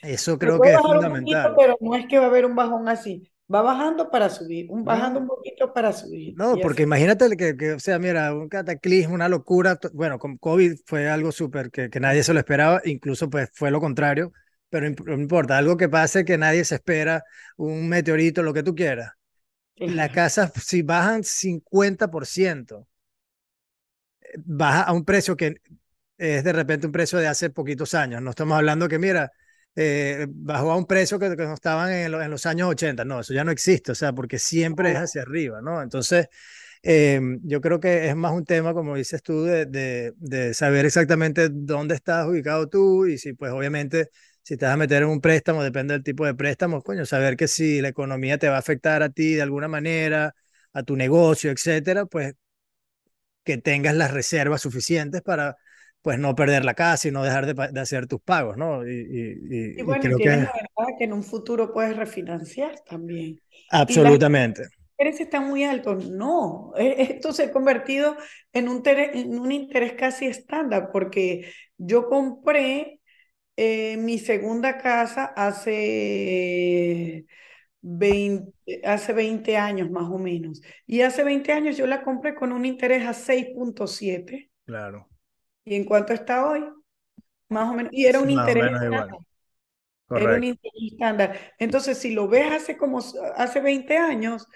eso 0.03 0.37
creo 0.37 0.61
que 0.61 0.73
es 0.73 0.79
fundamental. 0.79 1.55
pero 1.57 1.75
no 1.79 1.95
es 1.95 2.05
que 2.05 2.19
va 2.19 2.25
a 2.25 2.27
haber 2.27 2.45
un 2.45 2.55
bajón 2.55 2.87
así 2.87 3.31
va 3.53 3.61
bajando 3.61 4.09
para 4.09 4.29
subir, 4.29 4.67
un, 4.69 4.83
bajando 4.83 5.19
un 5.19 5.27
poquito 5.27 5.73
para 5.73 5.91
subir. 5.91 6.35
No, 6.37 6.55
porque 6.61 6.83
imagínate 6.83 7.35
que, 7.35 7.57
que, 7.57 7.73
o 7.73 7.79
sea, 7.79 7.97
mira, 7.97 8.33
un 8.33 8.47
cataclismo, 8.47 9.15
una 9.15 9.27
locura, 9.27 9.79
bueno, 9.93 10.19
con 10.19 10.37
COVID 10.37 10.77
fue 10.85 11.09
algo 11.09 11.31
súper 11.31 11.71
que, 11.71 11.89
que, 11.89 11.99
nadie 11.99 12.23
se 12.23 12.33
lo 12.33 12.39
esperaba, 12.39 12.81
incluso 12.85 13.29
pues 13.29 13.49
fue 13.53 13.71
lo 13.71 13.79
contrario, 13.79 14.31
pero 14.69 14.89
no 14.89 15.13
importa, 15.13 15.57
algo 15.57 15.77
que 15.77 15.89
pase 15.89 16.23
que 16.23 16.37
nadie 16.37 16.63
se 16.63 16.75
espera, 16.75 17.23
un 17.57 17.89
meteorito, 17.89 18.43
lo 18.43 18.53
que 18.53 18.63
tú 18.63 18.75
quieras. 18.75 19.13
La 19.77 20.11
casa, 20.11 20.51
si 20.55 20.81
bajan 20.81 21.23
50%, 21.23 22.85
baja 24.37 24.83
a 24.83 24.93
un 24.93 25.05
precio 25.05 25.35
que 25.35 25.55
es 26.17 26.43
de 26.43 26.53
repente 26.53 26.85
un 26.85 26.91
precio 26.91 27.17
de 27.17 27.27
hace 27.27 27.49
poquitos 27.49 27.93
años. 27.93 28.21
No 28.21 28.31
estamos 28.31 28.57
hablando 28.57 28.89
que, 28.89 28.99
mira, 28.99 29.31
eh, 29.75 30.27
bajó 30.29 30.71
a 30.71 30.77
un 30.77 30.85
precio 30.85 31.19
que, 31.19 31.35
que 31.35 31.43
no 31.45 31.53
estaban 31.53 31.91
en, 31.91 32.13
en, 32.13 32.31
los 32.31 32.45
años 32.45 32.69
80. 32.69 33.05
No, 33.05 33.19
eso 33.21 33.33
ya 33.33 33.43
no 33.43 33.51
existe, 33.51 33.91
o 33.91 33.95
sea, 33.95 34.13
porque 34.13 34.39
siempre 34.39 34.91
es 34.91 34.97
hacia 34.97 35.21
arriba, 35.21 35.61
¿no? 35.61 35.81
Entonces, 35.81 36.27
em, 36.81 37.39
yo 37.43 37.61
creo 37.61 37.79
que 37.79 38.07
es 38.09 38.15
más 38.15 38.31
un 38.33 38.45
tema, 38.45 38.73
como 38.73 38.95
dices 38.95 39.21
tú, 39.23 39.43
de, 39.43 39.65
de, 39.65 40.13
de, 40.17 40.53
saber 40.53 40.85
exactamente 40.85 41.49
dónde 41.51 41.95
estás 41.95 42.27
ubicado 42.27 42.67
tú 42.69 43.05
y 43.05 43.17
si, 43.17 43.33
pues, 43.33 43.51
obviamente, 43.51 44.09
si 44.43 44.57
te 44.57 44.65
vas 44.65 44.73
a 44.73 44.77
meter 44.77 45.03
en 45.03 45.09
un 45.09 45.21
préstamo, 45.21 45.63
depende 45.63 45.93
del 45.93 46.03
tipo 46.03 46.25
de 46.25 46.33
préstamo, 46.35 46.81
coño, 46.81 47.05
saber 47.05 47.37
que 47.37 47.47
si 47.47 47.81
la 47.81 47.89
economía 47.89 48.37
te 48.37 48.49
va 48.49 48.55
a 48.55 48.59
afectar 48.59 49.03
a 49.03 49.09
ti 49.09 49.35
de 49.35 49.41
alguna 49.41 49.67
manera, 49.67 50.33
a 50.73 50.83
tu 50.83 50.95
negocio, 50.95 51.51
etcétera, 51.51 52.05
pues 52.05 52.33
que 53.43 53.57
tengas 53.57 53.95
las 53.95 54.11
reservas 54.11 54.61
suficientes 54.61 55.21
para 55.21 55.57
pues 56.09 56.17
no 56.17 56.33
perder 56.33 56.65
la 56.65 56.73
casa 56.73 57.07
y 57.07 57.11
no 57.11 57.23
dejar 57.23 57.45
de, 57.45 57.79
hacer 57.79 58.07
tus 58.07 58.19
pagos, 58.19 58.57
¿no? 58.57 58.83
Y, 58.83 59.75
y, 59.77 59.81
bueno, 59.83 60.01
creo 60.01 60.17
que... 60.17 60.25
la 60.25 60.51
que 60.97 61.03
en 61.03 61.13
un 61.13 61.21
futuro 61.21 61.71
puedes 61.71 61.95
refinanciar 61.95 62.79
también. 62.79 63.39
Absolutamente. 63.69 64.63
¿El 64.63 65.05
interés 65.05 65.21
está 65.21 65.39
muy 65.39 65.65
alto? 65.65 65.93
No, 65.93 66.73
e, 66.75 67.03
esto 67.03 67.31
se 67.31 67.43
ha 67.43 67.51
convertido 67.51 68.17
en 68.51 68.69
un, 68.69 68.81
en 68.83 69.37
un 69.37 69.51
interés 69.51 69.93
casi 69.93 70.25
estándar 70.25 70.89
porque 70.91 71.53
yo 71.77 72.07
compré 72.07 73.01
eh, 73.55 73.95
mi 73.97 74.17
segunda 74.17 74.79
casa 74.79 75.25
hace 75.25 77.27
20, 77.81 78.81
hace 78.83 79.13
20 79.13 79.57
años 79.57 79.91
más 79.91 80.09
o 80.09 80.17
menos. 80.17 80.59
Y 80.87 81.01
hace 81.01 81.23
20 81.23 81.51
años 81.51 81.77
yo 81.77 81.85
la 81.85 82.01
compré 82.01 82.33
con 82.33 82.51
un 82.51 82.65
interés 82.65 83.05
a 83.05 83.13
6.7. 83.13 84.49
Claro. 84.65 85.07
¿Y 85.65 85.75
en 85.75 85.85
cuánto 85.85 86.13
está 86.13 86.47
hoy? 86.49 86.63
Más 87.49 87.69
o 87.69 87.73
menos. 87.73 87.91
Y 87.93 88.05
era 88.05 88.19
un 88.19 88.29
interés 88.29 88.65
estándar. 88.65 89.07
Era 90.11 90.35
un 90.35 90.43
interés 90.43 90.91
estándar. 90.91 91.39
Entonces, 91.57 91.97
si 91.97 92.13
lo 92.13 92.27
ves 92.27 92.51
hace 92.51 92.77
como 92.77 92.99
hace 93.35 93.59
20 93.59 93.97
años, 93.97 94.47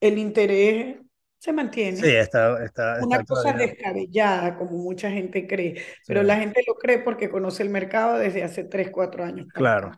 el 0.00 0.18
interés 0.18 0.96
se 1.38 1.52
mantiene. 1.52 1.96
Sí, 1.96 2.06
está, 2.06 2.62
está, 2.64 2.98
Una 3.02 3.24
cosa 3.24 3.52
descabellada, 3.52 4.56
como 4.56 4.78
mucha 4.78 5.10
gente 5.10 5.46
cree, 5.46 5.82
pero 6.06 6.22
la 6.22 6.36
gente 6.36 6.62
lo 6.66 6.74
cree 6.74 7.00
porque 7.00 7.28
conoce 7.28 7.64
el 7.64 7.68
mercado 7.68 8.18
desde 8.18 8.44
hace 8.44 8.64
3, 8.64 8.90
4 8.90 9.24
años. 9.24 9.48
Claro, 9.52 9.90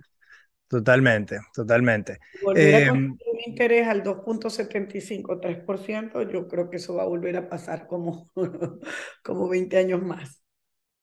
totalmente, 0.68 1.38
totalmente. 1.52 2.18
Volver 2.42 2.74
a 2.74 2.80
eh, 2.80 2.90
un 2.90 3.18
interés 3.46 3.86
al 3.86 4.02
2.75, 4.02 5.38
3%, 5.38 6.22
yo 6.30 6.48
creo 6.48 6.70
que 6.70 6.76
eso 6.76 6.94
va 6.94 7.02
a 7.02 7.06
volver 7.06 7.36
a 7.36 7.48
pasar 7.48 7.86
como, 7.86 8.30
como 9.22 9.48
20 9.48 9.76
años 9.76 10.02
más. 10.02 10.43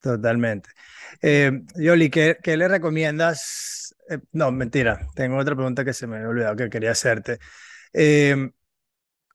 Totalmente. 0.02 0.70
Eh, 1.22 1.62
Yoli, 1.76 2.10
¿qué, 2.10 2.36
¿qué, 2.42 2.56
le 2.56 2.66
recomiendas? 2.68 3.94
Eh, 4.10 4.18
no, 4.32 4.50
mentira, 4.50 5.06
tengo 5.14 5.38
otra 5.38 5.54
pregunta 5.54 5.84
que 5.84 5.92
se 5.92 6.08
me 6.08 6.16
había 6.16 6.28
olvidado 6.28 6.56
que 6.56 6.68
quería 6.68 6.90
hacerte. 6.90 7.38
Eh, 7.92 8.50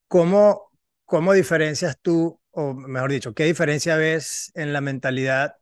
¿cómo, 0.07 0.71
¿cómo 1.05 1.33
diferencias 1.33 1.97
tú, 2.01 2.39
o 2.51 2.73
mejor 2.73 3.11
dicho, 3.11 3.33
qué 3.33 3.45
diferencia 3.45 3.95
ves 3.97 4.51
en 4.55 4.73
la 4.73 4.81
mentalidad 4.81 5.55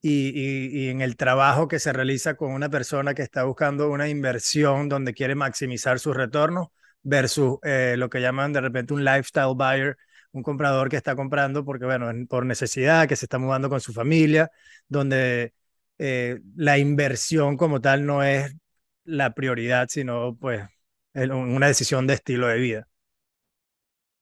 y, 0.00 0.88
en 0.88 1.00
el 1.00 1.16
trabajo 1.16 1.68
que 1.68 1.78
se 1.78 1.92
realiza 1.92 2.34
con 2.34 2.52
una 2.52 2.68
persona 2.70 3.14
que 3.14 3.22
está 3.22 3.44
buscando 3.44 3.90
una 3.90 4.08
inversión 4.08 4.88
donde 4.88 5.14
quiere 5.14 5.34
maximizar 5.34 5.98
su 6.00 6.12
retorno 6.12 6.72
versus 7.02 7.58
eh, 7.64 7.96
lo 7.98 8.10
que 8.10 8.20
llaman 8.20 8.52
de 8.52 8.60
repente 8.60 8.94
un 8.94 9.04
lifestyle 9.04 9.54
buyer, 9.56 9.96
un 10.32 10.42
comprador 10.42 10.88
que 10.88 10.96
está 10.96 11.14
comprando 11.14 11.64
porque, 11.64 11.84
bueno, 11.84 12.10
por 12.28 12.46
necesidad, 12.46 13.06
que 13.08 13.16
se 13.16 13.26
está 13.26 13.38
mudando 13.38 13.68
con 13.68 13.80
su 13.80 13.92
familia, 13.92 14.50
donde 14.88 15.54
eh, 15.98 16.40
la 16.56 16.78
inversión 16.78 17.56
como 17.56 17.80
tal 17.80 18.06
no 18.06 18.22
es 18.22 18.54
la 19.04 19.34
prioridad, 19.34 19.88
sino 19.88 20.36
pues 20.36 20.62
una 21.14 21.66
decisión 21.66 22.06
de 22.06 22.14
estilo 22.14 22.46
de 22.46 22.58
vida. 22.58 22.88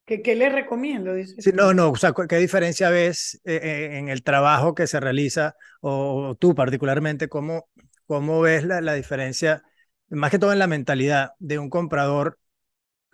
¿Qué, 0.05 0.35
le 0.35 0.49
recomiendo? 0.49 1.15
Dice. 1.15 1.53
no, 1.53 1.73
no, 1.73 1.91
o 1.91 1.97
sea, 1.97 2.13
¿qué 2.29 2.39
diferencia 2.39 2.91
ves 2.91 3.41
eh, 3.45 3.61
eh, 3.63 3.99
en 3.99 4.09
el 4.09 4.25
trabajo 4.25 4.75
que 4.75 4.89
se 4.89 4.99
realiza 4.99 5.55
o, 5.81 6.35
tú 6.35 6.53
particularmente, 6.57 7.29
cómo, 7.29 7.69
cómo 8.07 8.41
ves 8.41 8.65
la, 8.65 8.81
la, 8.81 8.95
diferencia, 8.95 9.63
más 10.09 10.33
que 10.33 10.41
todo 10.41 10.53
en 10.53 10.59
la 10.59 10.67
mentalidad 10.67 11.31
de 11.39 11.61
un 11.61 11.71
comprador 11.71 12.40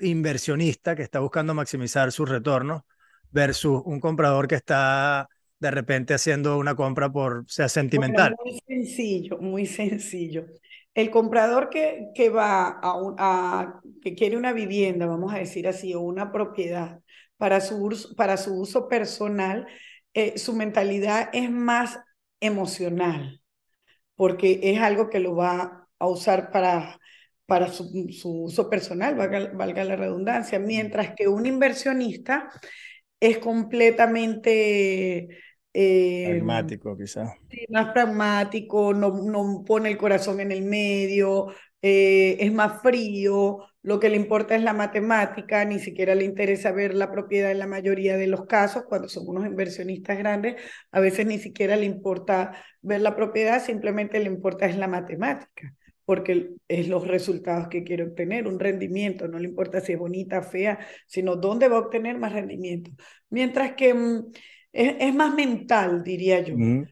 inversionista 0.00 0.94
que 0.94 1.02
está 1.02 1.20
buscando 1.20 1.54
maximizar 1.54 2.12
su 2.12 2.24
retorno 2.24 2.86
versus 3.30 3.82
un 3.84 4.00
comprador 4.00 4.48
que 4.48 4.54
está 4.56 5.28
de 5.58 5.70
repente 5.70 6.14
haciendo 6.14 6.58
una 6.58 6.74
compra 6.74 7.10
por 7.10 7.44
sea 7.48 7.68
sentimental? 7.68 8.34
muy 8.44 8.60
sencillo, 8.66 9.38
muy 9.38 9.66
sencillo. 9.66 10.46
El 10.94 11.10
comprador 11.10 11.68
que, 11.68 12.08
que 12.14 12.30
va 12.30 12.78
a, 12.82 12.94
a, 13.18 13.80
que 14.02 14.14
quiere 14.14 14.36
una 14.36 14.52
vivienda, 14.52 15.06
vamos 15.06 15.34
a 15.34 15.38
decir 15.38 15.68
así, 15.68 15.94
o 15.94 16.00
una 16.00 16.32
propiedad 16.32 17.00
para 17.36 17.60
su, 17.60 18.14
para 18.16 18.36
su 18.36 18.58
uso 18.58 18.88
personal, 18.88 19.66
eh, 20.14 20.38
su 20.38 20.54
mentalidad 20.54 21.28
es 21.32 21.50
más 21.50 21.98
emocional, 22.40 23.42
porque 24.14 24.60
es 24.62 24.80
algo 24.80 25.10
que 25.10 25.20
lo 25.20 25.36
va 25.36 25.86
a 25.98 26.06
usar 26.06 26.50
para, 26.50 26.98
para 27.46 27.68
su, 27.68 27.88
uso 28.24 28.68
personal, 28.68 29.14
valga, 29.14 29.52
valga 29.54 29.84
la 29.84 29.96
redundancia, 29.96 30.58
mientras 30.58 31.14
que 31.14 31.28
un 31.28 31.46
inversionista 31.46 32.50
es 33.20 33.38
completamente 33.38 35.28
eh, 35.72 36.26
pragmático, 36.28 36.96
quizás. 36.96 37.30
más 37.70 37.92
pragmático, 37.92 38.92
no, 38.92 39.22
no, 39.22 39.62
pone 39.64 39.88
el 39.88 39.96
corazón 39.96 40.40
en 40.40 40.50
el 40.50 40.62
medio, 40.62 41.48
eh, 41.80 42.36
es 42.40 42.52
más 42.52 42.82
frío, 42.82 43.58
lo 43.82 44.00
que 44.00 44.08
le 44.08 44.16
importa 44.16 44.56
es 44.56 44.62
la 44.62 44.72
matemática, 44.72 45.64
ni 45.64 45.78
siquiera 45.78 46.16
le 46.16 46.24
interesa 46.24 46.72
ver 46.72 46.94
la 46.94 47.12
propiedad 47.12 47.52
en 47.52 47.60
la 47.60 47.68
mayoría 47.68 48.16
de 48.16 48.26
los 48.26 48.46
casos, 48.46 48.84
cuando 48.88 49.08
son 49.08 49.28
unos 49.28 49.46
inversionistas 49.46 50.18
grandes, 50.18 50.56
a 50.90 50.98
veces 50.98 51.26
ni 51.26 51.38
siquiera 51.38 51.76
le 51.76 51.84
importa 51.84 52.52
ver 52.82 53.00
la 53.02 53.14
propiedad, 53.14 53.62
simplemente 53.64 54.18
le 54.18 54.26
importa 54.26 54.66
es 54.66 54.76
la 54.76 54.88
matemática 54.88 55.72
porque 56.06 56.54
es 56.68 56.88
los 56.88 57.06
resultados 57.06 57.68
que 57.68 57.84
quiere 57.84 58.04
obtener, 58.04 58.46
un 58.46 58.58
rendimiento, 58.58 59.28
no 59.28 59.38
le 59.38 59.48
importa 59.48 59.80
si 59.80 59.92
es 59.92 59.98
bonita, 59.98 60.42
fea, 60.42 60.78
sino 61.06 61.36
dónde 61.36 61.68
va 61.68 61.76
a 61.76 61.80
obtener 61.80 62.16
más 62.16 62.32
rendimiento. 62.32 62.92
Mientras 63.28 63.74
que 63.74 63.92
mm, 63.92 64.30
es, 64.72 65.14
más 65.14 65.34
mental, 65.34 66.04
diría 66.04 66.40
yo. 66.40 66.54
el, 66.54 66.86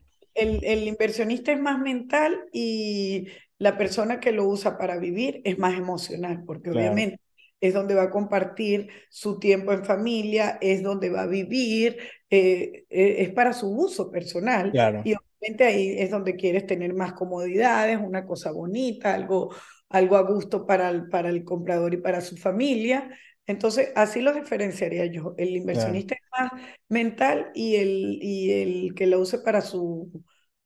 el, 0.65 0.89
inversionista 0.89 1.53
es 1.53 1.61
más 1.61 1.79
mental 1.79 2.45
y 2.53 3.29
la 3.59 3.79
persona 3.79 4.19
que 4.19 4.33
lo 4.33 4.47
usa 4.47 4.77
para 4.77 4.99
vivir 4.99 5.41
es 5.45 5.59
más 5.59 5.75
emocional, 5.79 6.43
porque 6.45 6.71
obviamente 6.71 7.21
es 7.61 7.73
donde 7.73 7.95
va 7.95 8.03
a 8.05 8.11
compartir 8.11 8.89
su 9.09 9.39
tiempo 9.39 9.73
en 9.73 9.85
familia, 9.85 10.59
es 10.61 10.83
donde 10.83 11.09
va 11.09 11.23
a 11.23 11.27
vivir, 11.27 11.99
eh, 12.29 12.85
eh, 12.91 13.17
es 13.21 13.31
para 13.31 13.53
su 13.53 13.71
uso 13.71 14.11
personal. 14.11 14.73
Y 15.05 15.15
obviamente 15.45 15.65
ahí 15.65 15.95
es 15.99 16.11
donde 16.11 16.37
quieres 16.37 16.67
tener 16.67 16.95
más 16.95 17.13
comodidades, 17.13 17.99
una 18.01 18.25
cosa 18.25 18.51
bonita, 18.51 19.15
algo, 19.15 19.55
algo 19.91 20.17
a 20.17 20.23
gusto 20.23 20.67
para 20.67 20.89
el, 20.89 21.09
para 21.09 21.29
el 21.29 21.45
comprador 21.45 21.95
y 21.95 21.99
para 21.99 22.21
su 22.21 22.37
familia. 22.37 23.11
Entonces, 23.47 23.91
así 23.95 24.23
lo 24.23 24.33
diferenciaría 24.33 25.05
yo. 25.07 25.35
El 25.37 25.55
inversionista 25.55 26.15
es 26.15 26.21
más 26.31 26.63
mental 26.89 27.51
y 27.55 27.77
el, 27.77 28.19
y 28.23 28.53
el 28.53 28.95
que 28.95 29.07
lo 29.07 29.21
use 29.21 29.39
para 29.39 29.61
su, 29.61 30.11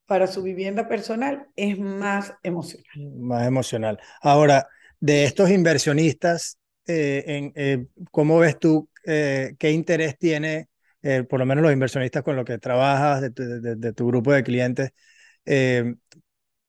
para 0.07 0.29
su 0.29 0.43
vivienda 0.43 0.89
personal 0.89 1.49
es 1.57 1.79
más 1.79 2.35
emocional. 2.43 2.87
Más 3.19 3.47
emocional. 3.47 3.99
Ahora, 4.23 4.69
de 5.01 5.25
estos 5.25 5.51
inversionistas, 5.51 6.59
eh, 6.87 7.25
en, 7.27 7.53
eh, 7.57 7.87
¿cómo 8.13 8.39
ves 8.39 8.59
tú 8.59 8.89
eh, 9.05 9.55
qué 9.59 9.73
interés 9.73 10.17
tiene, 10.19 10.69
por 11.29 11.39
lo 11.41 11.47
menos 11.47 11.63
los 11.63 11.73
inversionistas 11.73 12.23
con 12.23 12.37
los 12.37 12.45
que 12.45 12.59
trabajas, 12.59 13.23
de 13.23 13.93
tu, 13.93 14.07
grupo 14.07 14.33
de 14.33 14.43
clientes, 14.45 14.91
qué, 15.45 15.97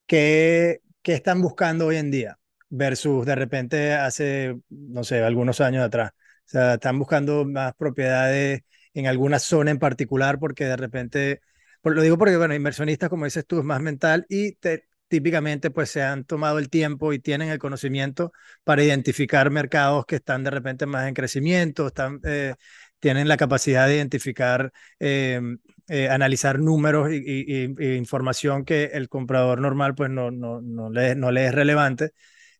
qué 0.07 1.13
están 1.13 1.41
buscando 1.41 1.87
hoy 1.87 1.97
en 1.97 2.11
día? 2.11 2.39
versus 2.69 3.25
de 3.25 3.35
repente 3.35 3.93
hace, 3.93 4.57
no 4.69 5.03
sé, 5.03 5.21
algunos 5.23 5.61
años 5.61 5.83
atrás. 5.83 6.11
O 6.11 6.49
sea, 6.51 6.75
están 6.75 6.97
buscando 6.99 7.45
más 7.45 7.73
propiedades 7.75 8.61
en 8.93 9.07
alguna 9.07 9.39
zona 9.39 9.71
en 9.71 9.79
particular 9.79 10.39
porque 10.39 10.65
de 10.65 10.77
repente, 10.77 11.41
lo 11.83 12.01
digo 12.01 12.17
porque, 12.17 12.37
bueno, 12.37 12.55
inversionistas, 12.55 13.09
como 13.09 13.25
dices 13.25 13.45
tú, 13.45 13.59
es 13.59 13.65
más 13.65 13.81
mental 13.81 14.25
y 14.29 14.57
típicamente 15.07 15.71
pues 15.71 15.89
se 15.89 16.03
han 16.03 16.23
tomado 16.25 16.59
el 16.59 16.69
tiempo 16.69 17.13
y 17.13 17.19
tienen 17.19 17.49
el 17.49 17.59
conocimiento 17.59 18.31
para 18.63 18.83
identificar 18.83 19.49
mercados 19.49 20.05
que 20.05 20.17
están 20.17 20.43
de 20.43 20.51
repente 20.51 20.85
más 20.85 21.07
en 21.07 21.13
crecimiento, 21.15 21.87
están, 21.87 22.19
eh, 22.23 22.55
tienen 22.99 23.27
la 23.27 23.37
capacidad 23.37 23.87
de 23.87 23.95
identificar, 23.95 24.71
em, 24.99 25.59
eh, 25.87 26.09
analizar 26.09 26.59
números 26.59 27.09
y, 27.11 27.63
información 27.97 28.65
que 28.65 28.85
el 28.93 29.09
comprador 29.09 29.61
normal 29.61 29.95
pues 29.95 30.09
no, 30.09 30.31
no, 30.31 30.61
no, 30.61 30.89
le, 30.89 31.15
no 31.15 31.31
le 31.31 31.47
es 31.47 31.53
relevante. 31.53 32.11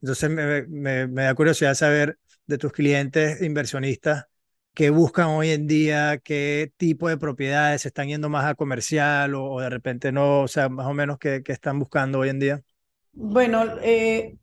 Entonces 0.02 0.30
me, 0.70 1.08
da 1.08 1.36
curiosidad 1.36 1.76
saber 1.76 2.18
de 2.48 2.58
tus 2.58 2.72
clientes 2.72 3.42
inversionistas 3.42 4.26
qué 4.74 4.90
buscan 4.92 5.28
hoy 5.28 5.50
en 5.52 5.68
día, 5.68 6.20
qué 6.24 6.72
tipo 6.78 7.10
de 7.10 7.18
propiedades 7.18 7.86
están 7.86 8.08
yendo 8.08 8.30
más 8.30 8.46
a 8.46 8.56
comercial 8.56 9.36
o, 9.36 9.60
de 9.60 9.70
repente 9.70 10.12
no, 10.12 10.42
o 10.42 10.48
sea, 10.48 10.70
más 10.70 10.88
o 10.88 10.94
menos 10.94 11.18
qué, 11.20 11.44
están 11.46 11.80
buscando 11.80 12.20
hoy 12.20 12.30
en 12.30 12.40
día. 12.40 12.62
Bueno, 13.12 13.66
eh, 13.82 14.38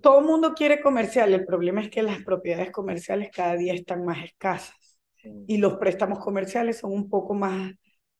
todo 0.00 0.20
el 0.20 0.26
mundo 0.26 0.54
quiere 0.54 0.80
comercial, 0.80 1.34
el 1.34 1.44
problema 1.44 1.80
es 1.80 1.90
que 1.90 2.02
las 2.02 2.22
propiedades 2.22 2.70
comerciales 2.70 3.30
cada 3.34 3.56
día 3.56 3.74
están 3.74 4.04
más 4.04 4.22
escasas 4.24 4.79
y 5.46 5.58
los 5.58 5.74
préstamos 5.74 6.18
comerciales 6.18 6.78
son 6.78 6.92
un 6.92 7.08
poco 7.08 7.34
más 7.34 7.72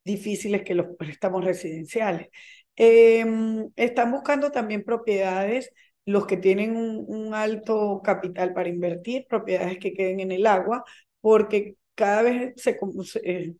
difíciles 0.05 0.63
que 0.63 0.75
los 0.75 0.97
préstamos 0.97 1.45
residenciales. 1.45 2.29
Em, 2.77 3.71
están 3.77 4.11
buscando 4.11 4.51
también 4.51 4.85
propiedades 4.85 5.71
los 6.07 6.27
que 6.27 6.37
tienen 6.37 6.77
un, 6.77 7.35
alto 7.35 8.01
capital 8.03 8.55
para 8.55 8.69
invertir, 8.69 9.27
propiedades 9.29 9.79
que 9.79 9.93
queden 9.93 10.21
en 10.21 10.33
el 10.33 10.47
agua, 10.47 10.85
porque 11.21 11.77
cada 11.95 12.23
vez 12.23 12.55
se, 12.57 12.79
eh, 13.25 13.55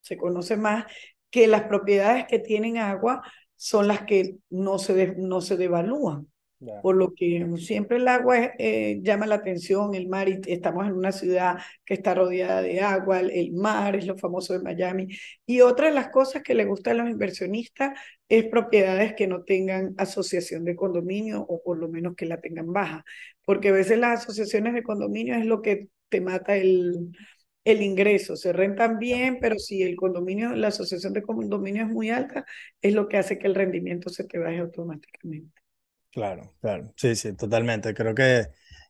se, 0.00 0.16
conoce 0.16 0.56
más 0.56 0.84
que 1.30 1.46
las 1.46 1.64
propiedades 1.64 2.26
que 2.26 2.38
tienen 2.38 2.78
agua 2.78 3.22
son 3.56 3.88
las 3.88 4.04
que 4.04 4.36
no 4.50 4.78
se, 4.78 5.14
no 5.16 5.40
se 5.40 5.56
devalúan. 5.56 6.28
Por 6.80 6.96
lo 6.96 7.12
que 7.14 7.46
siempre 7.56 7.96
el 7.98 8.08
agua 8.08 8.52
eh, 8.58 9.00
llama 9.02 9.26
la 9.26 9.36
atención, 9.36 9.94
el 9.94 10.08
mar, 10.08 10.28
y 10.28 10.40
estamos 10.46 10.86
en 10.86 10.92
una 10.92 11.12
ciudad 11.12 11.58
que 11.84 11.94
está 11.94 12.14
rodeada 12.14 12.62
de 12.62 12.80
agua, 12.80 13.20
el 13.20 13.52
mar 13.52 13.96
es 13.96 14.06
lo 14.06 14.16
famoso 14.16 14.52
de 14.52 14.60
Miami. 14.60 15.08
Y 15.46 15.60
otra 15.60 15.88
de 15.88 15.94
las 15.94 16.08
cosas 16.10 16.42
que 16.42 16.54
le 16.54 16.64
gustan 16.64 17.00
a 17.00 17.02
los 17.04 17.10
inversionistas 17.12 17.98
es 18.28 18.44
propiedades 18.46 19.14
que 19.14 19.26
no 19.26 19.42
tengan 19.44 19.94
asociación 19.98 20.64
de 20.64 20.76
condominio 20.76 21.40
o 21.42 21.62
por 21.62 21.78
lo 21.78 21.88
menos 21.88 22.14
que 22.16 22.26
la 22.26 22.40
tengan 22.40 22.72
baja, 22.72 23.04
porque 23.44 23.68
a 23.68 23.72
veces 23.72 23.98
las 23.98 24.20
asociaciones 24.22 24.74
de 24.74 24.82
condominio 24.82 25.34
es 25.36 25.46
lo 25.46 25.62
que 25.62 25.88
te 26.08 26.20
mata 26.20 26.56
el, 26.56 27.12
el 27.64 27.82
ingreso, 27.82 28.36
se 28.36 28.52
rentan 28.52 28.98
bien, 28.98 29.38
pero 29.40 29.58
si 29.58 29.82
el 29.82 29.96
condominio, 29.96 30.54
la 30.54 30.68
asociación 30.68 31.12
de 31.12 31.22
condominio 31.22 31.84
es 31.84 31.88
muy 31.90 32.10
alta, 32.10 32.44
es 32.80 32.94
lo 32.94 33.08
que 33.08 33.18
hace 33.18 33.38
que 33.38 33.46
el 33.46 33.54
rendimiento 33.54 34.08
se 34.10 34.24
te 34.24 34.38
baje 34.38 34.58
automáticamente. 34.58 35.52
Claro, 36.10 36.54
claro, 36.60 36.92
sí, 36.96 37.14
sí, 37.14 37.34
totalmente. 37.36 37.94
Creo 37.94 38.14
que 38.14 38.46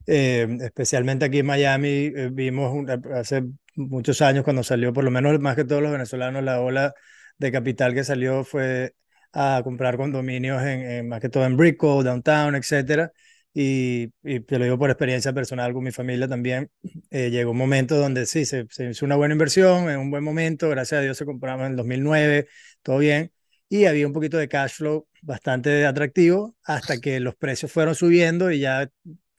eh, 0.06 0.46
especialmente 0.62 1.24
aquí 1.26 1.40
en 1.40 1.46
Miami 1.46 1.88
eh, 1.88 2.30
vimos 2.32 2.88
hace 3.12 3.42
muchos 3.74 4.22
años 4.22 4.44
cuando 4.44 4.62
salió, 4.62 4.92
por 4.92 5.04
lo 5.04 5.10
menos 5.10 5.38
más 5.40 5.56
que 5.56 5.64
todos 5.64 5.82
los 5.82 5.92
venezolanos, 5.92 6.42
la 6.44 6.60
ola 6.60 6.94
de 7.36 7.52
capital 7.52 7.92
que 7.94 8.04
salió 8.04 8.44
fue 8.44 8.94
a 9.32 9.60
comprar 9.64 9.96
condominios 9.96 10.62
en, 10.62 11.08
más 11.08 11.20
que 11.20 11.28
todo 11.28 11.44
en 11.44 11.56
Brickell, 11.56 12.04
Downtown, 12.04 12.54
etcétera. 12.54 13.12
Y, 13.52 14.12
y, 14.22 14.40
te 14.40 14.58
lo 14.58 14.64
digo 14.64 14.78
por 14.78 14.90
experiencia 14.90 15.32
personal 15.32 15.72
con 15.72 15.82
mi 15.82 15.90
familia 15.90 16.28
también, 16.28 16.70
eh, 17.10 17.30
llegó 17.30 17.50
un 17.50 17.56
momento 17.58 17.96
donde 17.96 18.26
sí, 18.26 18.44
se, 18.44 18.66
hizo 18.90 19.04
una 19.04 19.16
buena 19.16 19.34
inversión, 19.34 19.90
en 19.90 19.98
un 19.98 20.10
buen 20.10 20.22
momento, 20.22 20.68
gracias 20.68 21.00
a 21.00 21.02
Dios 21.02 21.16
se 21.16 21.24
compramos 21.24 21.66
en 21.66 21.72
el 21.72 21.76
2009, 21.76 22.46
todo 22.82 22.98
bien, 22.98 23.32
y 23.68 23.86
había 23.86 24.06
un 24.06 24.12
poquito 24.12 24.38
de 24.38 24.48
cash 24.48 24.74
flow 24.76 25.07
bastante 25.22 25.86
atractivo 25.86 26.56
hasta 26.64 26.98
que 27.00 27.20
los 27.20 27.34
precios 27.36 27.72
fueron 27.72 27.94
subiendo 27.94 28.50
y 28.50 28.60
ya 28.60 28.88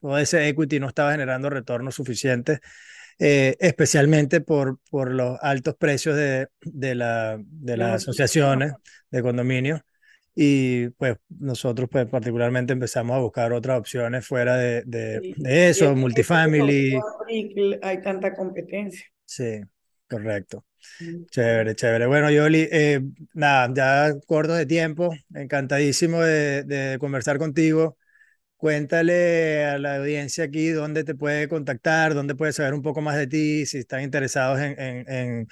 todo 0.01 0.17
ese 0.17 0.47
equity 0.47 0.79
no 0.79 0.87
estaba 0.87 1.11
generando 1.11 1.49
retornos 1.49 1.95
suficientes, 1.95 2.59
eh, 3.19 3.55
especialmente 3.59 4.41
por, 4.41 4.79
por 4.89 5.11
los 5.13 5.37
altos 5.41 5.75
precios 5.75 6.15
de, 6.15 6.47
de, 6.61 6.95
la, 6.95 7.37
de 7.39 7.77
las 7.77 8.03
asociaciones 8.03 8.73
de 9.11 9.21
condominios. 9.21 9.81
Y 10.35 10.89
pues 10.91 11.17
nosotros 11.27 11.89
pues 11.91 12.05
particularmente 12.07 12.71
empezamos 12.71 13.17
a 13.17 13.19
buscar 13.19 13.51
otras 13.51 13.77
opciones 13.77 14.25
fuera 14.25 14.55
de, 14.55 14.83
de, 14.85 15.33
de 15.35 15.69
eso, 15.69 15.93
multifamily. 15.95 16.97
Hay 17.81 18.01
tanta 18.01 18.33
competencia. 18.33 19.05
Sí, 19.25 19.61
correcto. 20.07 20.63
Chévere, 21.31 21.75
chévere. 21.75 22.07
Bueno, 22.07 22.29
Yoli, 22.31 22.67
eh, 22.71 23.01
nada, 23.33 23.71
ya 23.73 24.19
corto 24.27 24.53
de 24.53 24.65
tiempo, 24.65 25.11
encantadísimo 25.33 26.21
de, 26.21 26.63
de, 26.63 26.97
conversar 26.99 27.37
contigo. 27.37 27.97
Cuéntale 28.57 29.65
a 29.65 29.77
la 29.79 29.97
audiencia 29.97 30.45
aquí 30.45 30.69
dónde 30.69 31.03
te 31.03 31.15
puede 31.15 31.47
contactar, 31.47 32.13
dónde 32.13 32.35
puede 32.35 32.53
saber 32.53 32.73
un 32.73 32.81
poco 32.81 33.01
más 33.01 33.17
de 33.17 33.27
ti, 33.27 33.65
si 33.65 33.79
están 33.79 34.01
interesados 34.01 34.59
en, 34.59 34.79
en, 34.79 35.11
en 35.11 35.47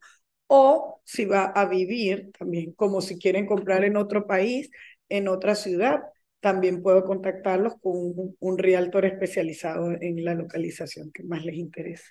o 0.49 1.01
si 1.05 1.25
va 1.25 1.47
a 1.47 1.67
vivir 1.67 2.31
también, 2.39 2.73
como 2.73 3.01
si 3.01 3.19
quieren 3.19 3.47
comprar 3.47 3.85
en 3.85 3.97
otro 3.97 4.27
país, 4.27 4.71
en 5.09 5.29
otra 5.29 5.55
ciudad, 5.55 6.03
también 6.41 6.83
puedo 6.83 7.05
contactarlos 7.05 7.75
con 7.81 7.93
un, 7.97 8.37
un 8.39 8.59
realtor 8.59 9.05
especializado 9.07 9.93
en 10.01 10.25
la 10.25 10.35
localización 10.35 11.11
que 11.13 11.25
más 11.25 11.45
les 11.45 11.57
interese. 11.57 12.05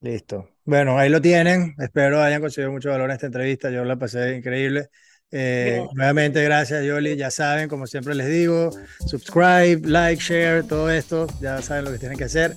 Listo. 0.00 0.48
Bueno, 0.64 0.98
ahí 0.98 1.08
lo 1.08 1.20
tienen. 1.20 1.74
Espero 1.78 2.20
hayan 2.22 2.40
conseguido 2.40 2.70
mucho 2.72 2.90
valor 2.90 3.06
en 3.10 3.14
esta 3.14 3.26
entrevista. 3.26 3.70
Yo 3.70 3.84
la 3.84 3.96
pasé 3.98 4.36
increíble. 4.36 4.88
Eh, 5.32 5.84
nuevamente, 5.94 6.42
gracias, 6.42 6.84
Yoli. 6.84 7.16
Ya 7.16 7.30
saben, 7.30 7.68
como 7.68 7.86
siempre 7.86 8.14
les 8.14 8.28
digo, 8.28 8.70
subscribe, 9.06 9.80
like, 9.84 10.22
share, 10.22 10.62
todo 10.62 10.90
esto. 10.90 11.26
Ya 11.40 11.60
saben 11.62 11.84
lo 11.84 11.92
que 11.92 11.98
tienen 11.98 12.16
que 12.16 12.24
hacer. 12.24 12.54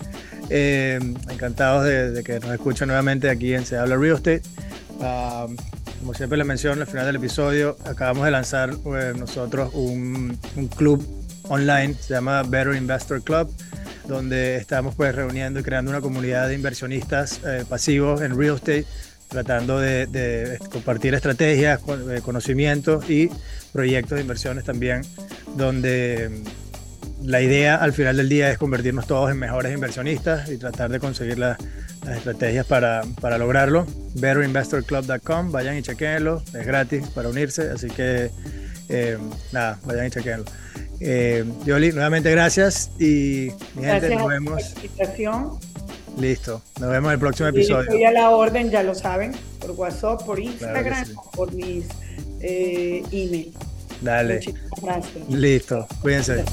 Eh, 0.50 1.00
encantados 1.30 1.86
de, 1.86 2.24
que 2.24 2.40
nos 2.40 2.52
escuchen 2.52 2.88
nuevamente 2.88 3.30
aquí 3.30 3.54
en 3.54 3.66
Se 3.66 3.78
Habla 3.78 3.98
Real 3.98 4.16
Estate. 4.16 4.42
Um, 5.00 5.56
como 6.00 6.14
siempre 6.14 6.38
les 6.38 6.48
menciono 6.48 6.82
al 6.82 6.88
final 6.88 7.06
del 7.06 7.18
episodio, 7.18 7.78
acabamos 7.86 8.26
de 8.26 8.32
lanzar 8.32 8.72
eh, 8.72 9.14
nosotros 9.18 9.72
un, 9.74 10.38
un, 10.56 10.68
club 10.68 11.06
online, 11.44 11.94
se 11.94 12.14
llama 12.14 12.44
Better 12.44 12.76
Investor 12.76 13.22
Club, 13.22 13.50
donde 14.08 14.56
estamos 14.58 14.96
pues 14.96 15.14
reuniendo 15.16 15.60
y 15.60 15.64
creando 15.64 15.92
una 15.92 16.02
comunidad 16.02 16.48
de 16.48 16.56
inversionistas 16.56 17.42
pasivos 17.68 18.22
en 18.22 18.38
real 18.38 18.56
estate 18.56 18.86
tratando 19.30 19.80
de, 19.80 20.60
compartir 20.72 21.14
estrategias, 21.14 21.80
eh, 22.10 22.22
conocimientos 22.22 23.10
y 23.10 23.30
proyectos 23.72 24.18
de 24.18 24.22
inversiones 24.22 24.66
también, 24.66 25.04
donde 25.56 26.30
mm, 26.30 27.28
la 27.28 27.42
idea 27.42 27.76
al 27.76 27.94
final 27.94 28.18
del 28.18 28.28
día 28.28 28.52
es 28.52 28.58
convertirnos 28.58 29.08
todos 29.08 29.32
en 29.32 29.38
mejores 29.38 29.74
inversionistas 29.74 30.50
y 30.50 30.58
tratar 30.58 30.90
de 30.90 31.00
conseguir 31.00 31.38
las 31.38 31.58
estrategias 32.08 32.66
para, 32.66 33.04
para 33.22 33.38
lograrlo. 33.38 33.86
betterinvestorclub.com, 34.16 35.52
vayan 35.52 35.78
y 35.78 35.84
chequenlo, 35.84 36.42
es 36.54 36.66
gratis 36.66 37.08
para 37.10 37.30
unirse, 37.30 37.70
así 37.70 37.88
que 37.88 38.32
eh, 38.90 39.18
nada, 39.52 39.80
vayan 39.86 40.08
y 40.08 40.10
chequenlo. 40.10 40.46
Eh, 41.02 41.46
Yoli, 41.66 41.92
nuevamente 41.92 42.30
gracias 42.32 42.92
y 43.00 43.50
mi 43.76 43.84
gente, 43.84 44.16
nos 44.16 44.28
vemos. 44.28 44.76
Listo. 46.20 46.62
Nos 46.80 46.90
vemos 46.90 47.10
en 47.10 47.14
el 47.14 47.20
próximo 47.20 47.50
episodio. 47.50 47.84
Estoy 47.84 48.04
a 48.04 48.12
la 48.12 48.30
orden, 48.32 48.70
ya 48.70 48.84
lo 48.84 48.94
saben, 48.94 49.32
por 49.60 49.72
WhatsApp, 49.72 50.24
por 50.26 50.40
Instagram, 50.40 51.08
por 51.34 51.54
mis 51.54 51.86
eh, 52.42 53.04
email. 53.12 53.54
Dale. 54.02 54.42
Listo. 55.30 55.88
Cuídense. 56.02 56.44